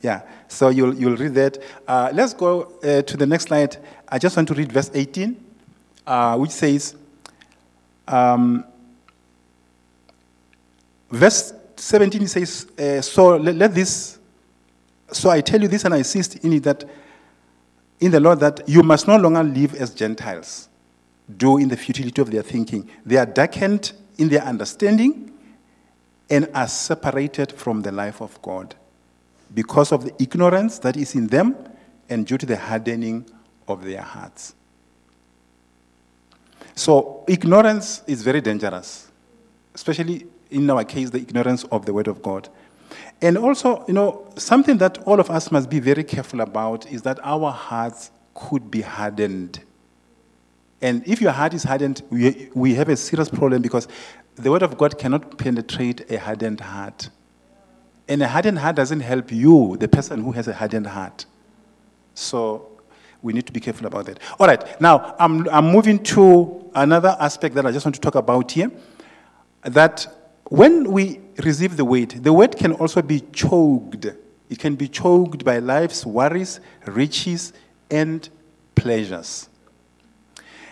Yeah, 0.00 0.22
so 0.48 0.70
you'll, 0.70 0.94
you'll 0.94 1.16
read 1.16 1.34
that. 1.34 1.58
Uh, 1.86 2.10
let's 2.14 2.32
go 2.32 2.72
uh, 2.82 3.02
to 3.02 3.16
the 3.18 3.26
next 3.26 3.44
slide. 3.44 3.76
I 4.08 4.18
just 4.18 4.34
want 4.34 4.48
to 4.48 4.54
read 4.54 4.72
verse 4.72 4.90
18, 4.94 5.44
uh, 6.06 6.38
which 6.38 6.52
says, 6.52 6.96
um, 8.08 8.64
verse 11.14 11.52
17 11.76 12.26
says, 12.28 12.66
uh, 12.78 13.00
So 13.00 13.36
let, 13.36 13.54
let 13.54 13.74
this 13.74 14.18
so 15.14 15.30
I 15.30 15.40
tell 15.40 15.60
you 15.60 15.68
this 15.68 15.84
and 15.84 15.94
I 15.94 15.98
insist 15.98 16.36
in 16.36 16.52
it 16.52 16.64
that 16.64 16.84
in 18.00 18.10
the 18.10 18.20
Lord 18.20 18.40
that 18.40 18.68
you 18.68 18.82
must 18.82 19.06
no 19.06 19.16
longer 19.16 19.42
live 19.42 19.74
as 19.74 19.94
Gentiles 19.94 20.68
do 21.36 21.56
in 21.58 21.68
the 21.68 21.76
futility 21.76 22.20
of 22.20 22.30
their 22.30 22.42
thinking. 22.42 22.88
They 23.06 23.16
are 23.16 23.26
darkened 23.26 23.92
in 24.18 24.28
their 24.28 24.42
understanding 24.42 25.32
and 26.28 26.48
are 26.54 26.68
separated 26.68 27.52
from 27.52 27.82
the 27.82 27.92
life 27.92 28.20
of 28.20 28.40
God 28.42 28.74
because 29.54 29.92
of 29.92 30.04
the 30.04 30.22
ignorance 30.22 30.78
that 30.80 30.96
is 30.96 31.14
in 31.14 31.28
them 31.28 31.56
and 32.08 32.26
due 32.26 32.38
to 32.38 32.46
the 32.46 32.56
hardening 32.56 33.24
of 33.68 33.84
their 33.84 34.02
hearts. 34.02 34.54
So, 36.74 37.24
ignorance 37.28 38.02
is 38.06 38.22
very 38.22 38.40
dangerous, 38.40 39.08
especially 39.74 40.26
in 40.54 40.70
our 40.70 40.84
case, 40.84 41.10
the 41.10 41.18
ignorance 41.18 41.64
of 41.64 41.86
the 41.86 41.92
Word 41.92 42.08
of 42.08 42.22
God. 42.22 42.48
And 43.20 43.38
also, 43.38 43.84
you 43.86 43.94
know, 43.94 44.28
something 44.36 44.78
that 44.78 44.98
all 44.98 45.20
of 45.20 45.30
us 45.30 45.50
must 45.50 45.70
be 45.70 45.80
very 45.80 46.04
careful 46.04 46.40
about 46.40 46.90
is 46.90 47.02
that 47.02 47.18
our 47.22 47.50
hearts 47.50 48.10
could 48.34 48.70
be 48.70 48.80
hardened. 48.82 49.60
And 50.82 51.06
if 51.06 51.20
your 51.20 51.32
heart 51.32 51.54
is 51.54 51.64
hardened, 51.64 52.02
we, 52.10 52.50
we 52.54 52.74
have 52.74 52.88
a 52.88 52.96
serious 52.96 53.28
problem 53.28 53.62
because 53.62 53.88
the 54.36 54.50
Word 54.50 54.62
of 54.62 54.76
God 54.76 54.98
cannot 54.98 55.38
penetrate 55.38 56.10
a 56.10 56.18
hardened 56.18 56.60
heart. 56.60 57.08
And 58.08 58.22
a 58.22 58.28
hardened 58.28 58.58
heart 58.58 58.76
doesn't 58.76 59.00
help 59.00 59.32
you, 59.32 59.76
the 59.78 59.88
person 59.88 60.22
who 60.22 60.32
has 60.32 60.46
a 60.46 60.52
hardened 60.52 60.86
heart. 60.86 61.24
So 62.14 62.68
we 63.22 63.32
need 63.32 63.46
to 63.46 63.52
be 63.52 63.60
careful 63.60 63.86
about 63.86 64.06
that. 64.06 64.18
All 64.38 64.46
right, 64.46 64.80
now 64.80 65.16
I'm, 65.18 65.48
I'm 65.48 65.70
moving 65.70 66.02
to 66.04 66.70
another 66.74 67.16
aspect 67.18 67.54
that 67.54 67.64
I 67.64 67.72
just 67.72 67.86
want 67.86 67.94
to 67.94 68.00
talk 68.00 68.16
about 68.16 68.52
here. 68.52 68.70
That 69.62 70.06
when 70.48 70.90
we 70.92 71.20
receive 71.42 71.76
the 71.76 71.84
weight, 71.84 72.22
the 72.22 72.32
weight 72.32 72.56
can 72.56 72.72
also 72.72 73.02
be 73.02 73.20
choked. 73.32 74.06
It 74.50 74.58
can 74.58 74.74
be 74.76 74.88
choked 74.88 75.44
by 75.44 75.58
life's 75.58 76.04
worries, 76.04 76.60
riches, 76.86 77.52
and 77.90 78.28
pleasures. 78.74 79.48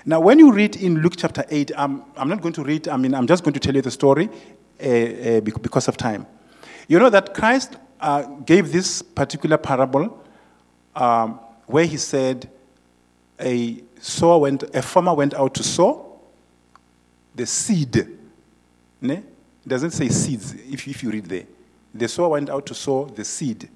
Now, 0.04 0.20
when 0.20 0.38
you 0.38 0.52
read 0.52 0.76
in 0.76 1.00
Luke 1.00 1.14
chapter 1.16 1.44
8, 1.48 1.72
I'm, 1.76 2.02
I'm 2.16 2.28
not 2.28 2.42
going 2.42 2.54
to 2.54 2.64
read, 2.64 2.88
I 2.88 2.96
mean, 2.96 3.14
I'm 3.14 3.26
just 3.26 3.44
going 3.44 3.54
to 3.54 3.60
tell 3.60 3.74
you 3.74 3.82
the 3.82 3.90
story 3.90 4.28
uh, 4.82 4.88
uh, 4.88 5.40
because 5.40 5.88
of 5.88 5.96
time. 5.96 6.26
You 6.88 6.98
know 6.98 7.08
that 7.08 7.34
Christ 7.34 7.76
uh, 8.00 8.22
gave 8.44 8.72
this 8.72 9.00
particular 9.00 9.56
parable 9.56 10.22
um, 10.96 11.38
where 11.66 11.86
he 11.86 11.96
said, 11.96 12.50
a 13.40 13.82
sower 14.00 14.38
went, 14.38 14.62
a 14.74 14.82
farmer 14.82 15.14
went 15.14 15.34
out 15.34 15.54
to 15.54 15.62
sow 15.62 16.20
the 17.34 17.46
seed. 17.46 18.08
Ne? 19.00 19.22
It 19.64 19.68
doesn't 19.68 19.92
say 19.92 20.08
seeds 20.08 20.54
if, 20.54 20.86
if 20.88 21.02
you 21.02 21.10
read 21.10 21.26
there. 21.26 21.44
The 21.94 22.08
sower 22.08 22.30
went 22.30 22.50
out 22.50 22.66
to 22.66 22.74
sow 22.74 23.04
the 23.04 23.24
seed. 23.24 23.68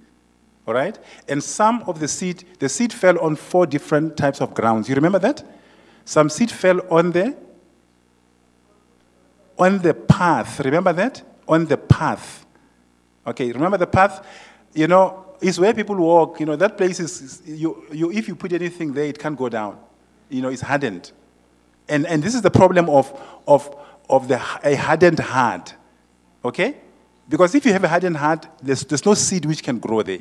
All 0.66 0.74
right? 0.74 0.98
And 1.28 1.42
some 1.42 1.84
of 1.86 2.00
the 2.00 2.08
seed, 2.08 2.44
the 2.58 2.68
seed 2.68 2.92
fell 2.92 3.18
on 3.20 3.36
four 3.36 3.66
different 3.66 4.16
types 4.16 4.40
of 4.40 4.54
grounds. 4.54 4.88
You 4.88 4.94
remember 4.94 5.18
that? 5.20 5.44
Some 6.04 6.28
seed 6.28 6.50
fell 6.50 6.80
on 6.90 7.12
the 7.12 7.36
on 9.58 9.78
the 9.78 9.94
path. 9.94 10.60
Remember 10.60 10.92
that? 10.92 11.22
On 11.48 11.64
the 11.64 11.76
path. 11.76 12.44
Okay, 13.26 13.52
remember 13.52 13.78
the 13.78 13.86
path? 13.86 14.26
You 14.74 14.86
know, 14.86 15.24
is 15.40 15.58
where 15.58 15.72
people 15.72 15.96
walk. 15.96 16.40
You 16.40 16.46
know, 16.46 16.56
that 16.56 16.76
place 16.76 17.00
is, 17.00 17.20
is 17.22 17.42
you, 17.46 17.84
you, 17.92 18.12
if 18.12 18.28
you 18.28 18.34
put 18.34 18.52
anything 18.52 18.92
there, 18.92 19.06
it 19.06 19.18
can't 19.18 19.36
go 19.36 19.48
down. 19.48 19.78
You 20.28 20.42
know, 20.42 20.48
it's 20.48 20.62
hardened. 20.62 21.12
And, 21.88 22.06
and 22.06 22.22
this 22.22 22.34
is 22.34 22.42
the 22.42 22.50
problem 22.50 22.90
of, 22.90 23.18
of, 23.46 23.74
of 24.08 24.28
the, 24.28 24.40
a 24.62 24.74
hardened 24.74 25.18
heart. 25.18 25.74
Okay? 26.44 26.76
Because 27.28 27.54
if 27.54 27.66
you 27.66 27.72
have 27.72 27.84
a 27.84 27.88
hardened 27.88 28.16
heart, 28.16 28.46
there's, 28.62 28.84
there's 28.84 29.04
no 29.04 29.14
seed 29.14 29.44
which 29.44 29.62
can 29.62 29.78
grow 29.78 30.02
there. 30.02 30.20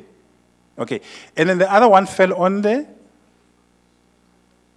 Okay. 0.78 1.00
And 1.36 1.48
then 1.48 1.58
the 1.58 1.72
other 1.72 1.88
one 1.88 2.06
fell 2.06 2.34
on 2.34 2.62
the. 2.62 2.86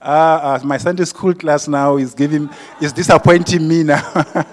Uh, 0.01 0.05
uh, 0.05 0.59
my 0.63 0.77
Sunday 0.77 1.03
school 1.03 1.33
class 1.33 1.67
now 1.67 1.97
is 1.97 2.13
giving 2.13 2.49
is 2.79 2.93
disappointing 2.93 3.67
me 3.67 3.83
now. 3.83 4.01
uh, 4.15 4.43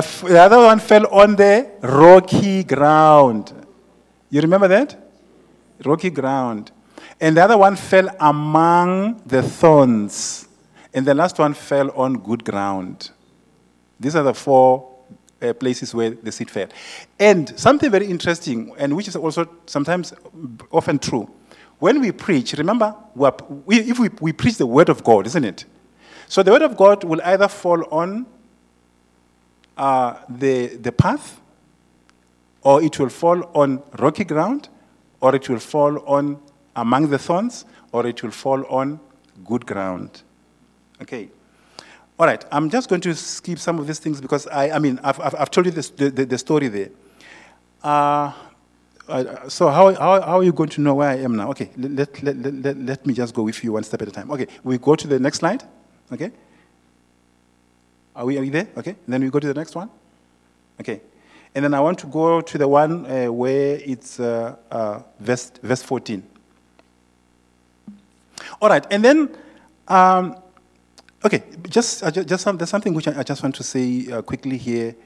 the 0.00 0.40
other 0.40 0.58
one 0.58 0.80
fell 0.80 1.06
on 1.06 1.36
the 1.36 1.70
rocky 1.82 2.64
ground. 2.64 3.52
You 4.28 4.40
remember 4.40 4.66
that? 4.68 4.98
Rocky 5.84 6.10
ground. 6.10 6.72
And 7.20 7.36
the 7.36 7.44
other 7.44 7.58
one 7.58 7.76
fell 7.76 8.08
among 8.18 9.22
the 9.24 9.42
thorns. 9.42 10.48
And 10.92 11.06
the 11.06 11.14
last 11.14 11.38
one 11.38 11.54
fell 11.54 11.90
on 11.92 12.18
good 12.18 12.44
ground. 12.44 13.10
These 13.98 14.16
are 14.16 14.22
the 14.22 14.34
four 14.34 14.90
uh, 15.40 15.52
places 15.54 15.94
where 15.94 16.10
the 16.10 16.32
seed 16.32 16.50
fell. 16.50 16.68
And 17.18 17.58
something 17.58 17.90
very 17.90 18.06
interesting, 18.06 18.72
and 18.78 18.96
which 18.96 19.08
is 19.08 19.16
also 19.16 19.48
sometimes 19.66 20.12
often 20.70 20.98
true. 20.98 21.30
When 21.78 22.00
we 22.00 22.12
preach, 22.12 22.52
remember, 22.54 22.94
we, 23.14 23.80
if 23.80 23.98
we, 23.98 24.10
we 24.20 24.32
preach 24.32 24.56
the 24.56 24.66
word 24.66 24.88
of 24.88 25.02
God, 25.02 25.26
isn't 25.26 25.44
it? 25.44 25.64
So 26.28 26.42
the 26.42 26.50
word 26.50 26.62
of 26.62 26.76
God 26.76 27.04
will 27.04 27.20
either 27.24 27.48
fall 27.48 27.84
on 27.90 28.26
uh, 29.76 30.16
the, 30.28 30.76
the 30.76 30.92
path, 30.92 31.40
or 32.62 32.82
it 32.82 32.98
will 32.98 33.08
fall 33.08 33.50
on 33.54 33.82
rocky 33.98 34.24
ground, 34.24 34.68
or 35.20 35.34
it 35.34 35.48
will 35.48 35.58
fall 35.58 35.98
on 36.06 36.40
among 36.76 37.08
the 37.08 37.18
thorns, 37.18 37.64
or 37.92 38.06
it 38.06 38.22
will 38.22 38.30
fall 38.30 38.64
on 38.66 39.00
good 39.44 39.64
ground. 39.64 40.22
Okay. 41.02 41.30
All 42.18 42.26
right, 42.26 42.44
I'm 42.52 42.68
just 42.68 42.90
going 42.90 43.00
to 43.00 43.14
skip 43.14 43.58
some 43.58 43.78
of 43.78 43.86
these 43.86 43.98
things 43.98 44.20
because 44.20 44.46
I, 44.48 44.72
I 44.72 44.78
mean, 44.78 45.00
I've, 45.02 45.18
I've, 45.20 45.34
I've 45.36 45.50
told 45.50 45.64
you 45.64 45.72
this, 45.72 45.88
the, 45.88 46.10
the, 46.10 46.26
the, 46.26 46.36
story 46.36 46.68
there. 46.68 46.90
Uh, 47.82 48.30
uh, 49.08 49.48
so 49.48 49.70
how, 49.70 49.94
how, 49.94 50.20
how, 50.20 50.38
are 50.38 50.44
you 50.44 50.52
going 50.52 50.68
to 50.68 50.82
know 50.82 50.96
where 50.96 51.08
I 51.08 51.16
am 51.16 51.34
now? 51.34 51.48
Okay, 51.52 51.70
let, 51.78 52.22
let, 52.22 52.36
let, 52.36 52.54
let, 52.54 52.76
let 52.76 53.06
me 53.06 53.14
just 53.14 53.34
go 53.34 53.42
with 53.42 53.64
you 53.64 53.72
one 53.72 53.84
step 53.84 54.02
at 54.02 54.08
a 54.08 54.10
time. 54.10 54.30
Okay, 54.30 54.48
we 54.62 54.76
go 54.76 54.94
to 54.94 55.08
the 55.08 55.18
next 55.18 55.38
slide. 55.38 55.64
Okay. 56.12 56.30
Are 58.14 58.26
we, 58.26 58.36
are 58.36 58.42
we 58.42 58.50
there? 58.50 58.68
Okay, 58.76 58.90
and 58.90 59.14
then 59.14 59.22
we 59.22 59.30
go 59.30 59.38
to 59.38 59.46
the 59.46 59.54
next 59.54 59.74
one. 59.74 59.88
Okay, 60.78 61.00
and 61.54 61.64
then 61.64 61.72
I 61.72 61.80
want 61.80 61.98
to 62.00 62.06
go 62.06 62.42
to 62.42 62.58
the 62.58 62.68
one 62.68 63.06
uh, 63.06 63.32
where 63.32 63.80
it's 63.82 64.20
uh, 64.20 64.56
uh, 64.70 65.00
verse, 65.18 65.52
verse 65.62 65.82
14. 65.82 66.22
All 68.60 68.68
right, 68.68 68.86
and 68.90 69.02
then 69.02 69.34
um, 69.88 70.36
Okay, 71.22 71.42
just, 71.68 72.02
uh, 72.02 72.10
just 72.10 72.42
some, 72.42 72.56
there's 72.56 72.70
something 72.70 72.94
which 72.94 73.06
I, 73.06 73.20
I, 73.20 73.22
just 73.22 73.42
want 73.42 73.54
to 73.56 73.62
say 73.62 74.10
uh, 74.10 74.22
quickly 74.22 74.56
here. 74.56 74.96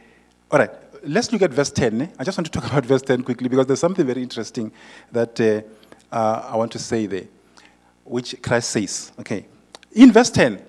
All 0.48 0.60
right, 0.60 0.70
let's 1.02 1.32
look 1.32 1.42
at 1.42 1.50
verse 1.50 1.72
10. 1.72 2.02
eh? 2.02 2.06
I 2.18 2.22
just 2.22 2.38
want 2.38 2.46
to 2.46 2.52
talk 2.60 2.70
about 2.70 2.86
verse 2.86 3.02
10 3.02 3.24
quickly 3.24 3.48
because 3.48 3.66
there's 3.66 3.80
something 3.80 4.06
very 4.06 4.22
interesting 4.22 4.70
that 5.10 5.40
uh, 5.40 5.62
uh, 6.14 6.50
I 6.52 6.56
want 6.56 6.70
to 6.72 6.78
say 6.78 7.06
there, 7.06 7.24
which 8.04 8.40
Christ 8.42 8.70
says. 8.70 9.12
Okay. 9.18 9.46
In 9.92 10.12
verse 10.12 10.30
10, 10.30 10.62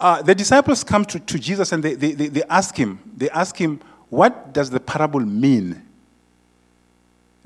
uh, 0.00 0.22
the 0.22 0.34
disciples 0.34 0.82
come 0.82 1.04
to, 1.04 1.20
to 1.20 1.38
Jesus 1.38 1.70
and 1.70 1.82
they, 1.82 1.94
they, 1.94 2.12
they, 2.12 2.26
they 2.26 2.42
ask 2.50 2.76
him, 2.76 2.98
they 3.16 3.30
ask 3.30 3.56
him, 3.56 3.78
what 4.10 4.52
does 4.52 4.68
the 4.68 4.80
parable 4.80 5.20
mean? 5.20 5.80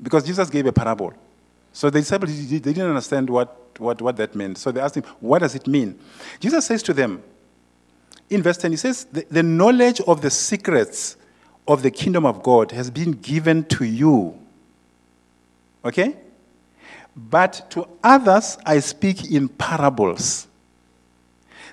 Because 0.01 0.25
Jesus 0.25 0.49
gave 0.49 0.65
a 0.65 0.73
parable. 0.73 1.13
So 1.73 1.89
the 1.89 1.99
disciples, 1.99 2.49
they 2.49 2.59
didn't 2.59 2.89
understand 2.89 3.29
what, 3.29 3.55
what, 3.77 4.01
what 4.01 4.17
that 4.17 4.35
meant. 4.35 4.57
So 4.57 4.71
they 4.71 4.81
asked 4.81 4.95
him, 4.95 5.03
what 5.19 5.39
does 5.39 5.55
it 5.55 5.67
mean? 5.67 5.99
Jesus 6.39 6.65
says 6.65 6.83
to 6.83 6.93
them, 6.93 7.23
in 8.29 8.43
verse 8.43 8.57
10, 8.57 8.71
he 8.71 8.77
says, 8.77 9.05
the, 9.05 9.25
the 9.29 9.43
knowledge 9.43 10.01
of 10.01 10.21
the 10.21 10.29
secrets 10.29 11.17
of 11.67 11.83
the 11.83 11.91
kingdom 11.91 12.25
of 12.25 12.43
God 12.43 12.71
has 12.71 12.89
been 12.89 13.11
given 13.11 13.63
to 13.65 13.85
you. 13.85 14.37
Okay? 15.85 16.15
But 17.15 17.69
to 17.71 17.87
others 18.03 18.57
I 18.65 18.79
speak 18.79 19.31
in 19.31 19.47
parables. 19.47 20.47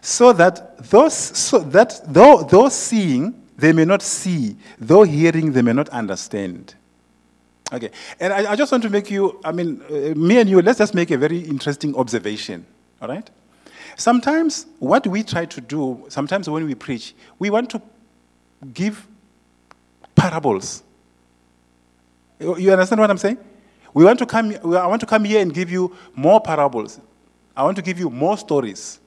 So 0.00 0.32
that 0.34 0.78
those, 0.90 1.14
so 1.14 1.58
that 1.58 2.00
though, 2.06 2.42
though 2.42 2.68
seeing, 2.68 3.42
they 3.56 3.72
may 3.72 3.84
not 3.84 4.02
see, 4.02 4.56
though 4.78 5.02
hearing, 5.02 5.52
they 5.52 5.62
may 5.62 5.72
not 5.72 5.88
understand. 5.88 6.74
Okay, 7.72 7.90
and 8.20 8.32
I, 8.32 8.52
I 8.52 8.56
just 8.56 8.70
want 8.70 8.84
to 8.84 8.90
make 8.90 9.10
you, 9.10 9.40
I 9.44 9.50
mean, 9.50 9.82
uh, 9.90 10.14
me 10.16 10.38
and 10.38 10.48
you, 10.48 10.62
let's 10.62 10.78
just 10.78 10.94
make 10.94 11.10
a 11.10 11.18
very 11.18 11.40
interesting 11.40 11.96
observation, 11.96 12.64
all 13.02 13.08
right? 13.08 13.28
Sometimes 13.96 14.66
what 14.78 15.06
we 15.06 15.22
try 15.22 15.46
to 15.46 15.60
do, 15.60 16.04
sometimes 16.08 16.48
when 16.48 16.64
we 16.64 16.74
preach, 16.74 17.14
we 17.38 17.50
want 17.50 17.70
to 17.70 17.82
give 18.72 19.06
parables. 20.14 20.82
You 22.38 22.56
you 22.58 22.72
understand 22.72 23.00
what 23.00 23.10
I'm 23.10 23.18
saying? 23.18 23.38
We 23.94 24.04
want 24.04 24.18
to 24.18 24.26
come, 24.26 24.52
I 24.52 24.86
want 24.86 25.00
to 25.00 25.06
come 25.06 25.24
here 25.24 25.40
and 25.40 25.52
give 25.52 25.70
you 25.70 25.96
more 26.14 26.40
parables. 26.40 27.00
I 27.56 27.62
want 27.62 27.76
to 27.76 27.82
give 27.82 27.98
you 27.98 28.10
more 28.10 28.36
stories. 28.36 29.00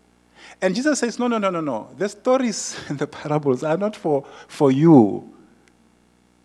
And 0.62 0.76
Jesus 0.76 1.00
says, 1.00 1.20
no, 1.20 1.28
no, 1.28 1.38
no, 1.38 1.52
no, 1.52 1.62
no. 1.62 1.90
The 1.98 2.10
stories 2.10 2.76
and 2.90 2.98
the 2.98 3.08
parables 3.08 3.64
are 3.64 3.78
not 3.78 3.96
for, 3.96 4.26
for 4.48 4.72
you. 4.72 5.32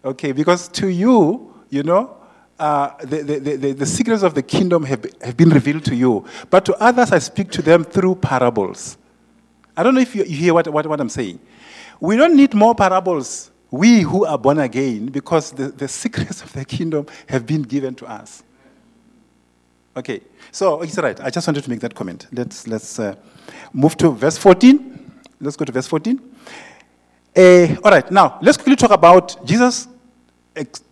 Okay, 0.04 0.32
because 0.32 0.68
to 0.68 0.88
you, 0.88 1.53
you 1.70 1.82
know, 1.82 2.16
uh, 2.58 2.90
the, 3.00 3.22
the, 3.22 3.56
the, 3.56 3.72
the 3.72 3.86
secrets 3.86 4.22
of 4.22 4.34
the 4.34 4.42
kingdom 4.42 4.84
have, 4.84 5.04
have 5.20 5.36
been 5.36 5.50
revealed 5.50 5.84
to 5.84 5.94
you. 5.94 6.24
But 6.50 6.64
to 6.66 6.74
others, 6.82 7.12
I 7.12 7.18
speak 7.18 7.50
to 7.52 7.62
them 7.62 7.84
through 7.84 8.16
parables. 8.16 8.96
I 9.76 9.82
don't 9.82 9.94
know 9.94 10.00
if 10.00 10.14
you, 10.14 10.24
you 10.24 10.36
hear 10.36 10.54
what, 10.54 10.68
what, 10.68 10.86
what 10.86 11.00
I'm 11.00 11.08
saying. 11.08 11.40
We 12.00 12.16
don't 12.16 12.36
need 12.36 12.54
more 12.54 12.74
parables, 12.74 13.50
we 13.70 14.00
who 14.00 14.24
are 14.24 14.38
born 14.38 14.58
again, 14.58 15.06
because 15.06 15.50
the, 15.52 15.68
the 15.68 15.88
secrets 15.88 16.42
of 16.42 16.52
the 16.52 16.64
kingdom 16.64 17.06
have 17.28 17.46
been 17.46 17.62
given 17.62 17.94
to 17.96 18.06
us. 18.06 18.42
Okay, 19.96 20.20
so 20.50 20.82
it's 20.82 20.98
right. 20.98 21.20
I 21.20 21.30
just 21.30 21.46
wanted 21.46 21.62
to 21.64 21.70
make 21.70 21.80
that 21.80 21.94
comment. 21.94 22.26
Let's, 22.32 22.66
let's 22.66 22.98
uh, 22.98 23.14
move 23.72 23.96
to 23.98 24.10
verse 24.10 24.36
14. 24.36 25.12
Let's 25.40 25.56
go 25.56 25.64
to 25.64 25.72
verse 25.72 25.86
14. 25.86 26.20
Uh, 27.36 27.76
all 27.82 27.90
right, 27.90 28.08
now 28.10 28.38
let's 28.42 28.56
quickly 28.56 28.76
talk 28.76 28.90
about 28.92 29.44
Jesus 29.44 29.88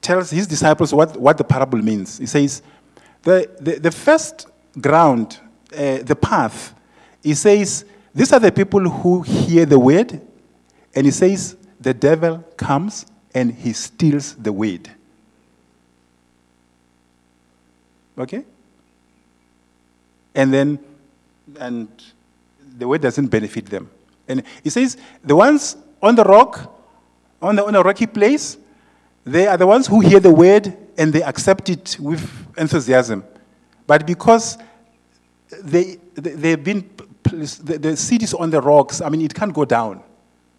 tells 0.01 0.31
his 0.31 0.46
disciples 0.46 0.92
what, 0.92 1.16
what 1.16 1.38
the 1.38 1.44
parable 1.44 1.79
means. 1.79 2.18
He 2.18 2.27
says, 2.27 2.62
the, 3.22 3.48
the, 3.61 3.79
the 3.79 3.90
first 3.90 4.48
ground, 4.81 5.38
uh, 5.72 5.98
the 6.03 6.16
path, 6.16 6.75
he 7.22 7.35
says, 7.35 7.85
these 8.14 8.33
are 8.33 8.40
the 8.40 8.53
people 8.53 8.81
who 8.81 9.22
hear 9.22 9.64
the 9.64 9.79
word, 9.79 10.20
and 10.94 11.07
he 11.07 11.12
says, 11.12 11.57
the 11.81 11.94
devil 11.94 12.44
comes 12.57 13.07
and 13.35 13.53
he 13.53 13.72
steals 13.72 14.35
the 14.35 14.53
word. 14.53 14.90
Okay? 18.18 18.44
And 20.35 20.53
then, 20.53 20.79
and 21.59 21.88
the 22.79 22.87
word 22.87 23.01
doesn't 23.01 23.29
benefit 23.29 23.66
them. 23.66 23.90
And 24.29 24.42
he 24.62 24.70
says, 24.70 24.96
the 25.25 25.35
ones 25.35 25.77
on 26.03 26.14
the 26.14 26.25
rock, 26.25 26.79
on, 27.40 27.57
the, 27.57 27.64
on 27.64 27.75
a 27.75 27.83
rocky 27.83 28.07
place, 28.07 28.59
they 29.25 29.47
are 29.47 29.57
the 29.57 29.67
ones 29.67 29.87
who 29.87 30.01
hear 30.01 30.21
the 30.21 30.33
word 30.33 30.77
and 30.99 31.13
they 31.13 31.23
accept 31.23 31.69
it 31.69 31.97
with 32.01 32.29
enthusiasm. 32.59 33.25
But 33.87 34.07
because 34.07 34.59
they, 35.63 35.99
they, 36.15 36.31
they've 36.31 36.63
been, 36.63 36.89
the, 37.25 37.79
the 37.79 37.97
seed 37.97 38.23
is 38.23 38.35
on 38.35 38.51
the 38.51 38.61
rocks, 38.61 39.01
I 39.01 39.09
mean, 39.09 39.23
it 39.23 39.35
can't 39.35 39.53
go 39.53 39.65
down. 39.65 40.03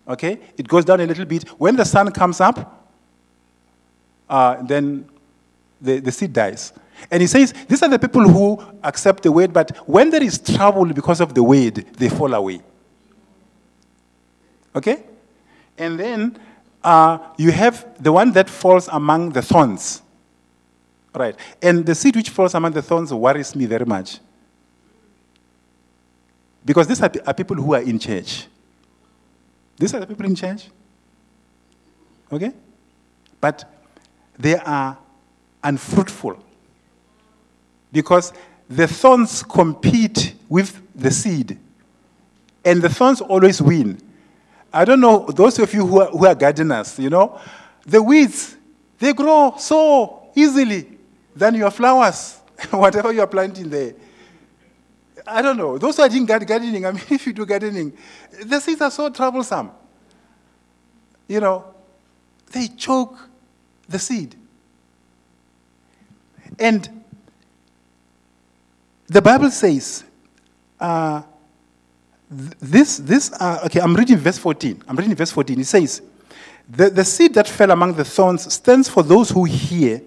Okay? 0.07 0.39
It 0.57 0.67
goes 0.67 0.85
down 0.85 1.01
a 1.01 1.05
little 1.05 1.25
bit. 1.25 1.47
When 1.59 1.75
the 1.75 1.85
sun 1.85 2.11
comes 2.11 2.39
up, 2.41 2.89
uh, 4.29 4.61
then 4.63 5.09
the, 5.81 5.99
the 5.99 6.11
seed 6.11 6.33
dies. 6.33 6.73
And 7.11 7.21
he 7.21 7.27
says, 7.27 7.53
these 7.67 7.81
are 7.83 7.89
the 7.89 7.99
people 7.99 8.27
who 8.27 8.61
accept 8.83 9.23
the 9.23 9.31
word, 9.31 9.51
but 9.51 9.75
when 9.87 10.09
there 10.09 10.23
is 10.23 10.39
trouble 10.39 10.85
because 10.85 11.19
of 11.19 11.33
the 11.33 11.43
word, 11.43 11.75
they 11.97 12.09
fall 12.09 12.33
away. 12.33 12.61
Okay? 14.75 15.03
And 15.77 15.99
then 15.99 16.39
uh, 16.83 17.17
you 17.37 17.51
have 17.51 18.01
the 18.01 18.11
one 18.11 18.31
that 18.33 18.49
falls 18.49 18.87
among 18.89 19.31
the 19.31 19.41
thorns. 19.41 20.01
Right. 21.15 21.35
And 21.61 21.85
the 21.85 21.95
seed 21.95 22.15
which 22.15 22.29
falls 22.29 22.55
among 22.55 22.71
the 22.73 22.81
thorns 22.81 23.13
worries 23.13 23.55
me 23.55 23.65
very 23.65 23.85
much. 23.85 24.19
Because 26.65 26.87
these 26.87 27.01
are, 27.01 27.11
are 27.25 27.33
people 27.33 27.55
who 27.57 27.73
are 27.73 27.81
in 27.81 27.99
church. 27.99 28.47
These 29.77 29.93
are 29.93 29.99
the 29.99 30.07
people 30.07 30.25
in 30.25 30.35
church. 30.35 30.69
Okay? 32.31 32.51
But 33.39 33.63
they 34.37 34.55
are 34.55 34.97
unfruitful. 35.63 36.37
Because 37.91 38.33
the 38.69 38.87
thorns 38.87 39.43
compete 39.43 40.33
with 40.49 40.81
the 40.95 41.11
seed. 41.11 41.59
And 42.65 42.81
the 42.81 42.89
thorns 42.89 43.21
always 43.21 43.61
win. 43.61 44.01
I 44.73 44.85
don't 44.85 44.99
know, 44.99 45.27
those 45.27 45.59
of 45.59 45.71
you 45.71 45.85
who 45.85 46.01
are, 46.01 46.07
who 46.07 46.25
are 46.25 46.33
gardeners, 46.33 46.97
you 46.97 47.11
know, 47.11 47.39
the 47.85 48.01
weeds, 48.01 48.57
they 48.97 49.13
grow 49.13 49.53
so 49.59 50.31
easily 50.35 50.97
than 51.35 51.53
your 51.53 51.69
flowers, 51.69 52.39
whatever 52.71 53.13
you 53.13 53.21
are 53.21 53.27
planting 53.27 53.69
there. 53.69 53.93
I 55.27 55.41
don't 55.41 55.57
know. 55.57 55.77
Those 55.77 55.97
who 55.97 56.03
are 56.03 56.09
doing 56.09 56.25
gardening, 56.25 56.85
I 56.85 56.91
mean, 56.91 57.03
if 57.09 57.27
you 57.27 57.33
do 57.33 57.45
gardening, 57.45 57.93
the 58.43 58.59
seeds 58.59 58.81
are 58.81 58.91
so 58.91 59.09
troublesome. 59.09 59.71
You 61.27 61.39
know, 61.39 61.65
they 62.51 62.67
choke 62.67 63.17
the 63.87 63.99
seed. 63.99 64.35
And 66.59 67.03
the 69.07 69.21
Bible 69.21 69.51
says, 69.51 70.03
uh, 70.79 71.21
this, 72.33 72.97
this 72.97 73.31
uh, 73.33 73.61
okay, 73.65 73.79
I'm 73.79 73.95
reading 73.95 74.17
verse 74.17 74.37
14. 74.37 74.83
I'm 74.87 74.95
reading 74.95 75.15
verse 75.15 75.31
14. 75.31 75.59
It 75.59 75.65
says, 75.65 76.01
the, 76.69 76.89
the 76.89 77.05
seed 77.05 77.33
that 77.35 77.47
fell 77.47 77.71
among 77.71 77.93
the 77.93 78.05
thorns 78.05 78.51
stands 78.53 78.89
for 78.89 79.03
those 79.03 79.29
who 79.29 79.43
hear, 79.43 80.01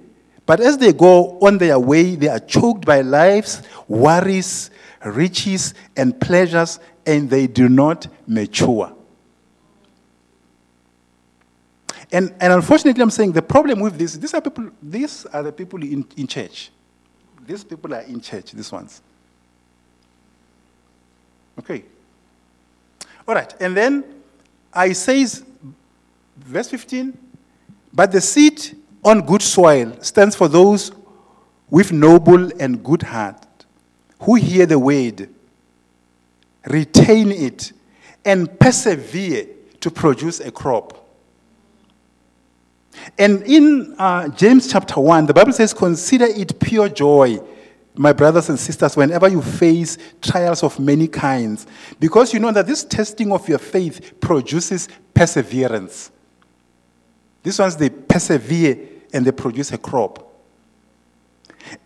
but 0.45 0.61
as 0.61 0.79
they 0.79 0.93
go 0.93 1.39
on 1.41 1.59
their 1.59 1.79
way, 1.79 2.15
they 2.15 2.29
are 2.29 2.39
choked 2.39 2.85
by 2.85 3.01
life's 3.03 3.63
worries, 3.89 4.71
riches, 5.05 5.75
and 5.97 6.19
pleasures, 6.21 6.79
and 7.05 7.29
they 7.29 7.47
do 7.47 7.69
not 7.69 8.07
mature. 8.27 8.93
And, 12.13 12.35
and 12.41 12.53
unfortunately, 12.53 13.03
I'm 13.03 13.11
saying 13.11 13.33
the 13.33 13.43
problem 13.43 13.81
with 13.81 13.99
this, 13.99 14.15
these 14.15 14.33
are 14.33 14.41
people, 14.41 14.71
these 14.81 15.27
are 15.27 15.43
the 15.43 15.53
people 15.53 15.83
in, 15.83 16.07
in 16.17 16.27
church. 16.27 16.71
These 17.45 17.65
people 17.65 17.95
are 17.95 18.03
in 18.03 18.21
church, 18.21 18.53
these 18.53 18.71
ones. 18.73 19.03
Okay. 21.59 21.85
All 23.27 23.35
right. 23.35 23.53
And 23.61 23.77
then 23.77 24.05
I 24.73 24.93
says, 24.93 25.45
verse 26.37 26.69
15, 26.69 27.17
but 27.93 28.13
the 28.13 28.21
seed 28.21 28.77
on 29.05 29.23
good 29.23 29.43
soil 29.43 29.97
stands 30.03 30.37
for 30.37 30.49
those 30.49 30.93
with 31.71 31.93
noble 31.93 32.51
and 32.61 32.83
good 32.85 33.03
heart, 33.03 33.45
who 34.21 34.35
hear 34.35 34.67
the 34.67 34.79
word, 34.79 35.29
retain 36.67 37.33
it, 37.33 37.73
and 38.25 38.59
persevere 38.59 39.47
to 39.81 39.91
produce 39.91 40.41
a 40.41 40.51
crop. 40.51 41.07
And 43.19 43.43
in 43.43 43.95
uh, 43.99 44.29
James 44.29 44.71
chapter 44.71 45.01
1, 45.01 45.27
the 45.27 45.35
Bible 45.35 45.53
says, 45.53 45.73
Consider 45.73 46.27
it 46.27 46.59
pure 46.59 46.89
joy, 46.89 47.39
my 47.97 48.13
brothers 48.13 48.49
and 48.49 48.59
sisters, 48.59 48.97
whenever 48.97 49.29
you 49.29 49.41
face 49.43 49.99
trials 50.21 50.63
of 50.63 50.79
many 50.79 51.09
kinds, 51.09 51.67
because 51.99 52.33
you 52.33 52.41
know 52.41 52.53
that 52.53 52.67
this 52.67 52.85
testing 52.85 53.33
of 53.33 53.49
your 53.49 53.59
faith 53.59 54.21
produces 54.21 54.89
perseverance. 55.15 56.11
These 57.43 57.59
ones, 57.59 57.77
they 57.77 57.91
persevere 57.91 58.79
and 59.13 59.25
they 59.25 59.33
produce 59.33 59.73
a 59.73 59.79
crop. 59.79 60.23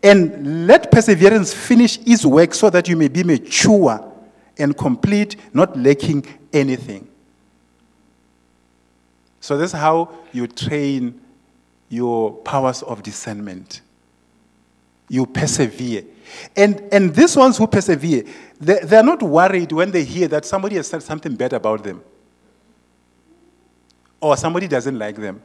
And 0.03 0.67
let 0.67 0.91
perseverance 0.91 1.55
finish 1.55 1.99
its 2.07 2.25
work 2.25 2.55
so 2.55 2.71
that 2.71 2.89
you 2.89 2.97
may 2.97 3.09
be 3.09 3.23
mature 3.23 4.07
and 4.59 4.77
complete, 4.77 5.37
not 5.55 5.77
lacking 5.77 6.27
anything. 6.53 7.09
So 9.41 9.57
that's 9.57 9.73
how 9.73 10.11
you 10.33 10.47
train 10.47 11.21
your 11.89 12.33
powers 12.33 12.83
of 12.83 13.03
discernment. 13.03 13.81
You 15.11 15.27
persevere. 15.27 16.05
And, 16.57 16.89
and 16.93 17.13
these 17.13 17.37
ones 17.37 17.59
who 17.59 17.67
persevere, 17.67 18.25
they, 18.61 18.79
they're 18.85 19.03
not 19.03 19.21
worried 19.23 19.73
when 19.73 19.91
they 19.91 20.05
hear 20.05 20.29
that 20.29 20.45
somebody 20.45 20.77
has 20.77 20.87
said 20.87 21.03
something 21.03 21.35
bad 21.35 21.53
about 21.53 21.83
them 21.83 22.01
or 24.21 24.37
somebody 24.37 24.69
doesn't 24.69 24.97
like 24.97 25.17
them. 25.17 25.43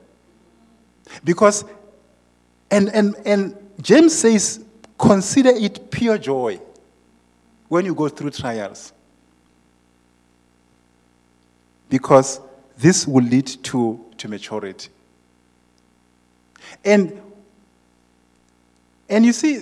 Because, 1.23 1.65
and, 2.69 2.89
and, 2.89 3.15
and 3.25 3.55
James 3.81 4.13
says, 4.13 4.63
consider 4.97 5.49
it 5.49 5.89
pure 5.89 6.19
joy 6.19 6.59
when 7.67 7.85
you 7.85 7.95
go 7.95 8.07
through 8.07 8.29
trials. 8.29 8.93
Because 11.89 12.39
this 12.77 13.07
will 13.07 13.23
lead 13.23 13.47
to, 13.63 14.05
to 14.17 14.27
maturity. 14.27 14.89
And, 16.83 17.21
and 19.07 19.25
you 19.25 19.33
see, 19.33 19.59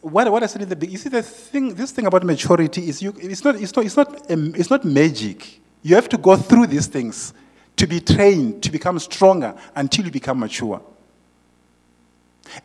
what, 0.00 0.30
what 0.30 0.42
I 0.42 0.46
said 0.46 0.62
in 0.62 0.68
the 0.68 0.74
beginning, 0.74 0.92
you 0.92 0.98
see, 0.98 1.08
the 1.08 1.22
thing, 1.22 1.74
this 1.74 1.92
thing 1.92 2.06
about 2.06 2.24
maturity 2.24 2.88
is 2.88 3.00
you, 3.00 3.14
it's, 3.18 3.44
not, 3.44 3.54
it's, 3.54 3.74
not, 3.76 3.84
it's, 3.84 3.96
not, 3.96 4.30
um, 4.30 4.52
it's 4.56 4.70
not 4.70 4.84
magic. 4.84 5.60
You 5.82 5.94
have 5.94 6.08
to 6.08 6.18
go 6.18 6.36
through 6.36 6.66
these 6.66 6.88
things 6.88 7.32
to 7.76 7.86
be 7.86 8.00
trained, 8.00 8.62
to 8.64 8.72
become 8.72 8.98
stronger 8.98 9.54
until 9.76 10.04
you 10.04 10.10
become 10.10 10.40
mature. 10.40 10.82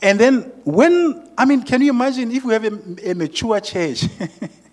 And 0.01 0.19
then, 0.19 0.41
when, 0.63 1.29
I 1.37 1.45
mean, 1.45 1.61
can 1.61 1.81
you 1.81 1.91
imagine 1.91 2.31
if 2.31 2.43
we 2.43 2.53
have 2.53 2.65
a, 2.65 3.11
a 3.11 3.13
mature 3.13 3.59
church 3.59 4.05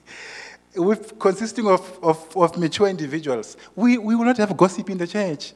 with, 0.77 1.19
consisting 1.19 1.67
of, 1.67 1.99
of, 2.03 2.35
of 2.35 2.57
mature 2.57 2.89
individuals? 2.89 3.59
We, 3.77 3.99
we 3.99 4.17
will 4.17 4.25
not 4.25 4.39
have 4.39 4.57
gossip 4.57 4.89
in 4.89 4.97
the 4.97 5.07
church. 5.07 5.53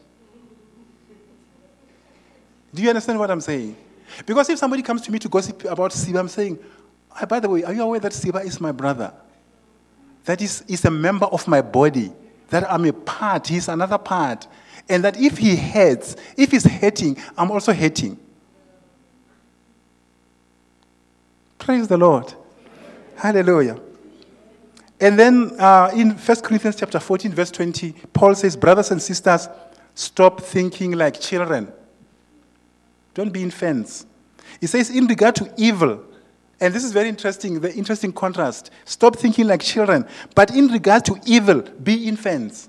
Do 2.75 2.83
you 2.83 2.91
understand 2.91 3.19
what 3.19 3.31
I'm 3.31 3.41
saying? 3.41 3.77
Because 4.25 4.49
if 4.51 4.59
somebody 4.59 4.83
comes 4.83 5.03
to 5.03 5.12
me 5.12 5.19
to 5.19 5.29
gossip 5.29 5.64
about 5.64 5.90
Siba, 5.90 6.19
I'm 6.19 6.29
saying, 6.29 6.59
oh, 7.21 7.27
by 7.27 7.40
the 7.40 7.49
way, 7.49 7.64
are 7.64 7.73
you 7.73 7.83
aware 7.83 8.01
that 8.01 8.12
Siba 8.12 8.45
is 8.45 8.61
my 8.61 8.73
brother? 8.73 9.12
That 10.25 10.42
is, 10.42 10.62
is 10.69 10.85
a 10.85 10.90
member 10.90 11.27
of 11.27 11.47
my 11.47 11.62
body. 11.62 12.12
That 12.49 12.71
I'm 12.71 12.85
a 12.85 12.92
part, 12.92 13.49
he's 13.49 13.69
another 13.69 13.99
part. 13.99 14.47
And 14.88 15.03
that 15.05 15.21
if 15.21 15.38
he 15.38 15.57
hurts, 15.57 16.16
if 16.37 16.53
he's 16.53 16.64
hurting, 16.64 17.16
I'm 17.37 17.51
also 17.51 17.73
hurting. 17.73 18.19
Praise 21.59 21.88
the 21.88 21.97
Lord. 21.97 22.33
Hallelujah. 23.16 23.81
And 25.01 25.19
then 25.19 25.53
uh, 25.59 25.90
in 25.95 26.11
1 26.12 26.40
Corinthians 26.42 26.77
chapter 26.77 27.01
14, 27.01 27.33
verse 27.33 27.51
20, 27.51 27.92
Paul 28.12 28.35
says, 28.35 28.57
Brothers 28.57 28.90
and 28.90 29.03
sisters, 29.03 29.49
stop 29.95 30.40
thinking 30.40 30.92
like 30.92 31.21
children. 31.21 31.73
Don't 33.17 33.33
be 33.33 33.43
infants. 33.43 34.05
He 34.61 34.67
says, 34.67 34.91
in 34.91 35.07
regard 35.07 35.35
to 35.37 35.51
evil, 35.57 36.05
and 36.61 36.75
this 36.75 36.85
is 36.85 36.93
very 36.93 37.09
interesting, 37.09 37.61
the 37.61 37.75
interesting 37.75 38.13
contrast. 38.13 38.71
Stop 38.85 39.17
thinking 39.17 39.47
like 39.47 39.63
children, 39.63 40.07
but 40.35 40.55
in 40.55 40.67
regard 40.69 41.07
to 41.07 41.19
evil, 41.25 41.63
be 41.63 42.07
infants. 42.07 42.69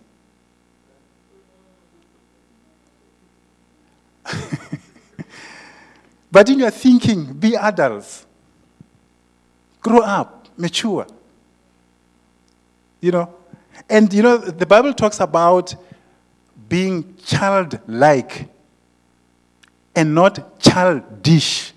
but 6.32 6.48
in 6.48 6.60
your 6.60 6.72
thinking, 6.72 7.34
be 7.34 7.58
adults. 7.58 8.26
Grow 9.82 10.00
up, 10.00 10.48
mature. 10.56 11.08
You 13.02 13.12
know? 13.12 13.34
And 13.90 14.14
you 14.14 14.24
know, 14.24 14.38
the 14.38 14.66
Bible 14.66 14.94
talks 14.94 15.20
about 15.20 15.76
being 16.70 17.18
childlike 17.18 18.48
and 19.98 20.14
not 20.14 20.60
childish. 20.60 21.74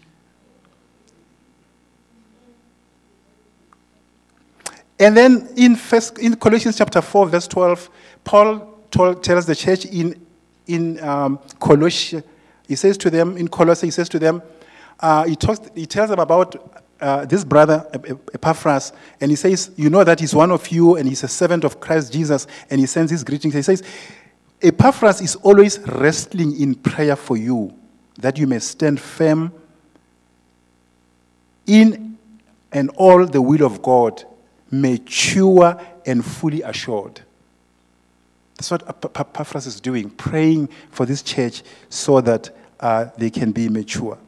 And 4.99 5.17
then 5.17 5.49
in, 5.57 5.75
first, 5.75 6.19
in 6.19 6.37
Colossians 6.37 6.77
chapter 6.77 7.01
4, 7.01 7.29
verse 7.29 7.49
12, 7.49 7.89
Paul 8.23 8.79
told, 8.91 9.25
tells 9.25 9.47
the 9.47 9.57
church 9.57 9.87
in, 9.87 10.27
in 10.67 11.03
um, 11.03 11.39
he 12.69 12.77
says 12.77 12.99
to 12.99 13.09
them, 13.09 13.39
in 13.39 13.49
Colossae, 13.49 13.87
he 13.87 13.91
says 13.91 14.11
to 14.11 14.19
them, 14.19 14.43
uh, 15.01 15.25
he, 15.25 15.35
talks, 15.35 15.61
he 15.75 15.87
tells 15.87 16.11
them 16.11 16.19
about 16.19 16.79
uh, 17.01 17.25
this 17.25 17.43
brother, 17.43 17.89
Epaphras, 18.35 18.93
and 19.23 19.31
he 19.31 19.37
says, 19.37 19.71
You 19.77 19.89
know 19.89 20.05
that 20.05 20.21
he's 20.21 20.35
one 20.35 20.51
of 20.51 20.69
you 20.69 20.97
and 20.97 21.09
he's 21.09 21.25
a 21.25 21.29
servant 21.29 21.65
of 21.65 21.81
Christ 21.81 22.13
Jesus, 22.13 22.47
and 22.69 22.79
he 22.79 22.85
sends 22.85 23.11
his 23.11 23.25
greetings. 23.25 23.55
He 23.55 23.63
says, 23.63 23.83
Epaphras 24.61 25.23
is 25.23 25.37
always 25.37 25.79
wrestling 25.79 26.61
in 26.61 26.75
prayer 26.75 27.17
for 27.17 27.39
you, 27.39 27.75
that 28.21 28.39
you 28.39 28.47
may 28.47 28.59
stand 28.59 29.01
firm 29.01 29.53
in 31.67 32.19
and 32.73 32.91
all 32.91 33.27
the 33.27 33.41
will 33.41 33.65
of 33.65 33.83
God, 33.83 34.25
mature 34.71 35.81
and 36.07 36.25
fully 36.25 36.63
assured. 36.63 37.21
That's 38.57 38.71
what 38.71 38.83
Epaphras 39.17 39.67
is 39.67 39.81
doing, 39.81 40.11
praying 40.11 40.69
for 40.91 41.07
this 41.07 41.23
church 41.23 41.63
so 41.89 42.21
that 42.21 42.51
uh, 42.79 43.07
they 43.17 43.31
can 43.31 43.53
be 43.53 43.69
mature. 43.69 44.19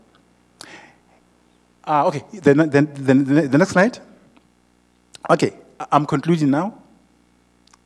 Uh, 1.84 2.06
okay, 2.06 2.24
the, 2.32 2.54
the, 2.54 2.82
the, 2.82 3.48
the, 3.48 3.58
next 3.58 3.72
slide. 3.72 3.98
Okay, 5.28 5.52
I'm 5.90 6.06
concluding 6.06 6.50
now. 6.50 6.78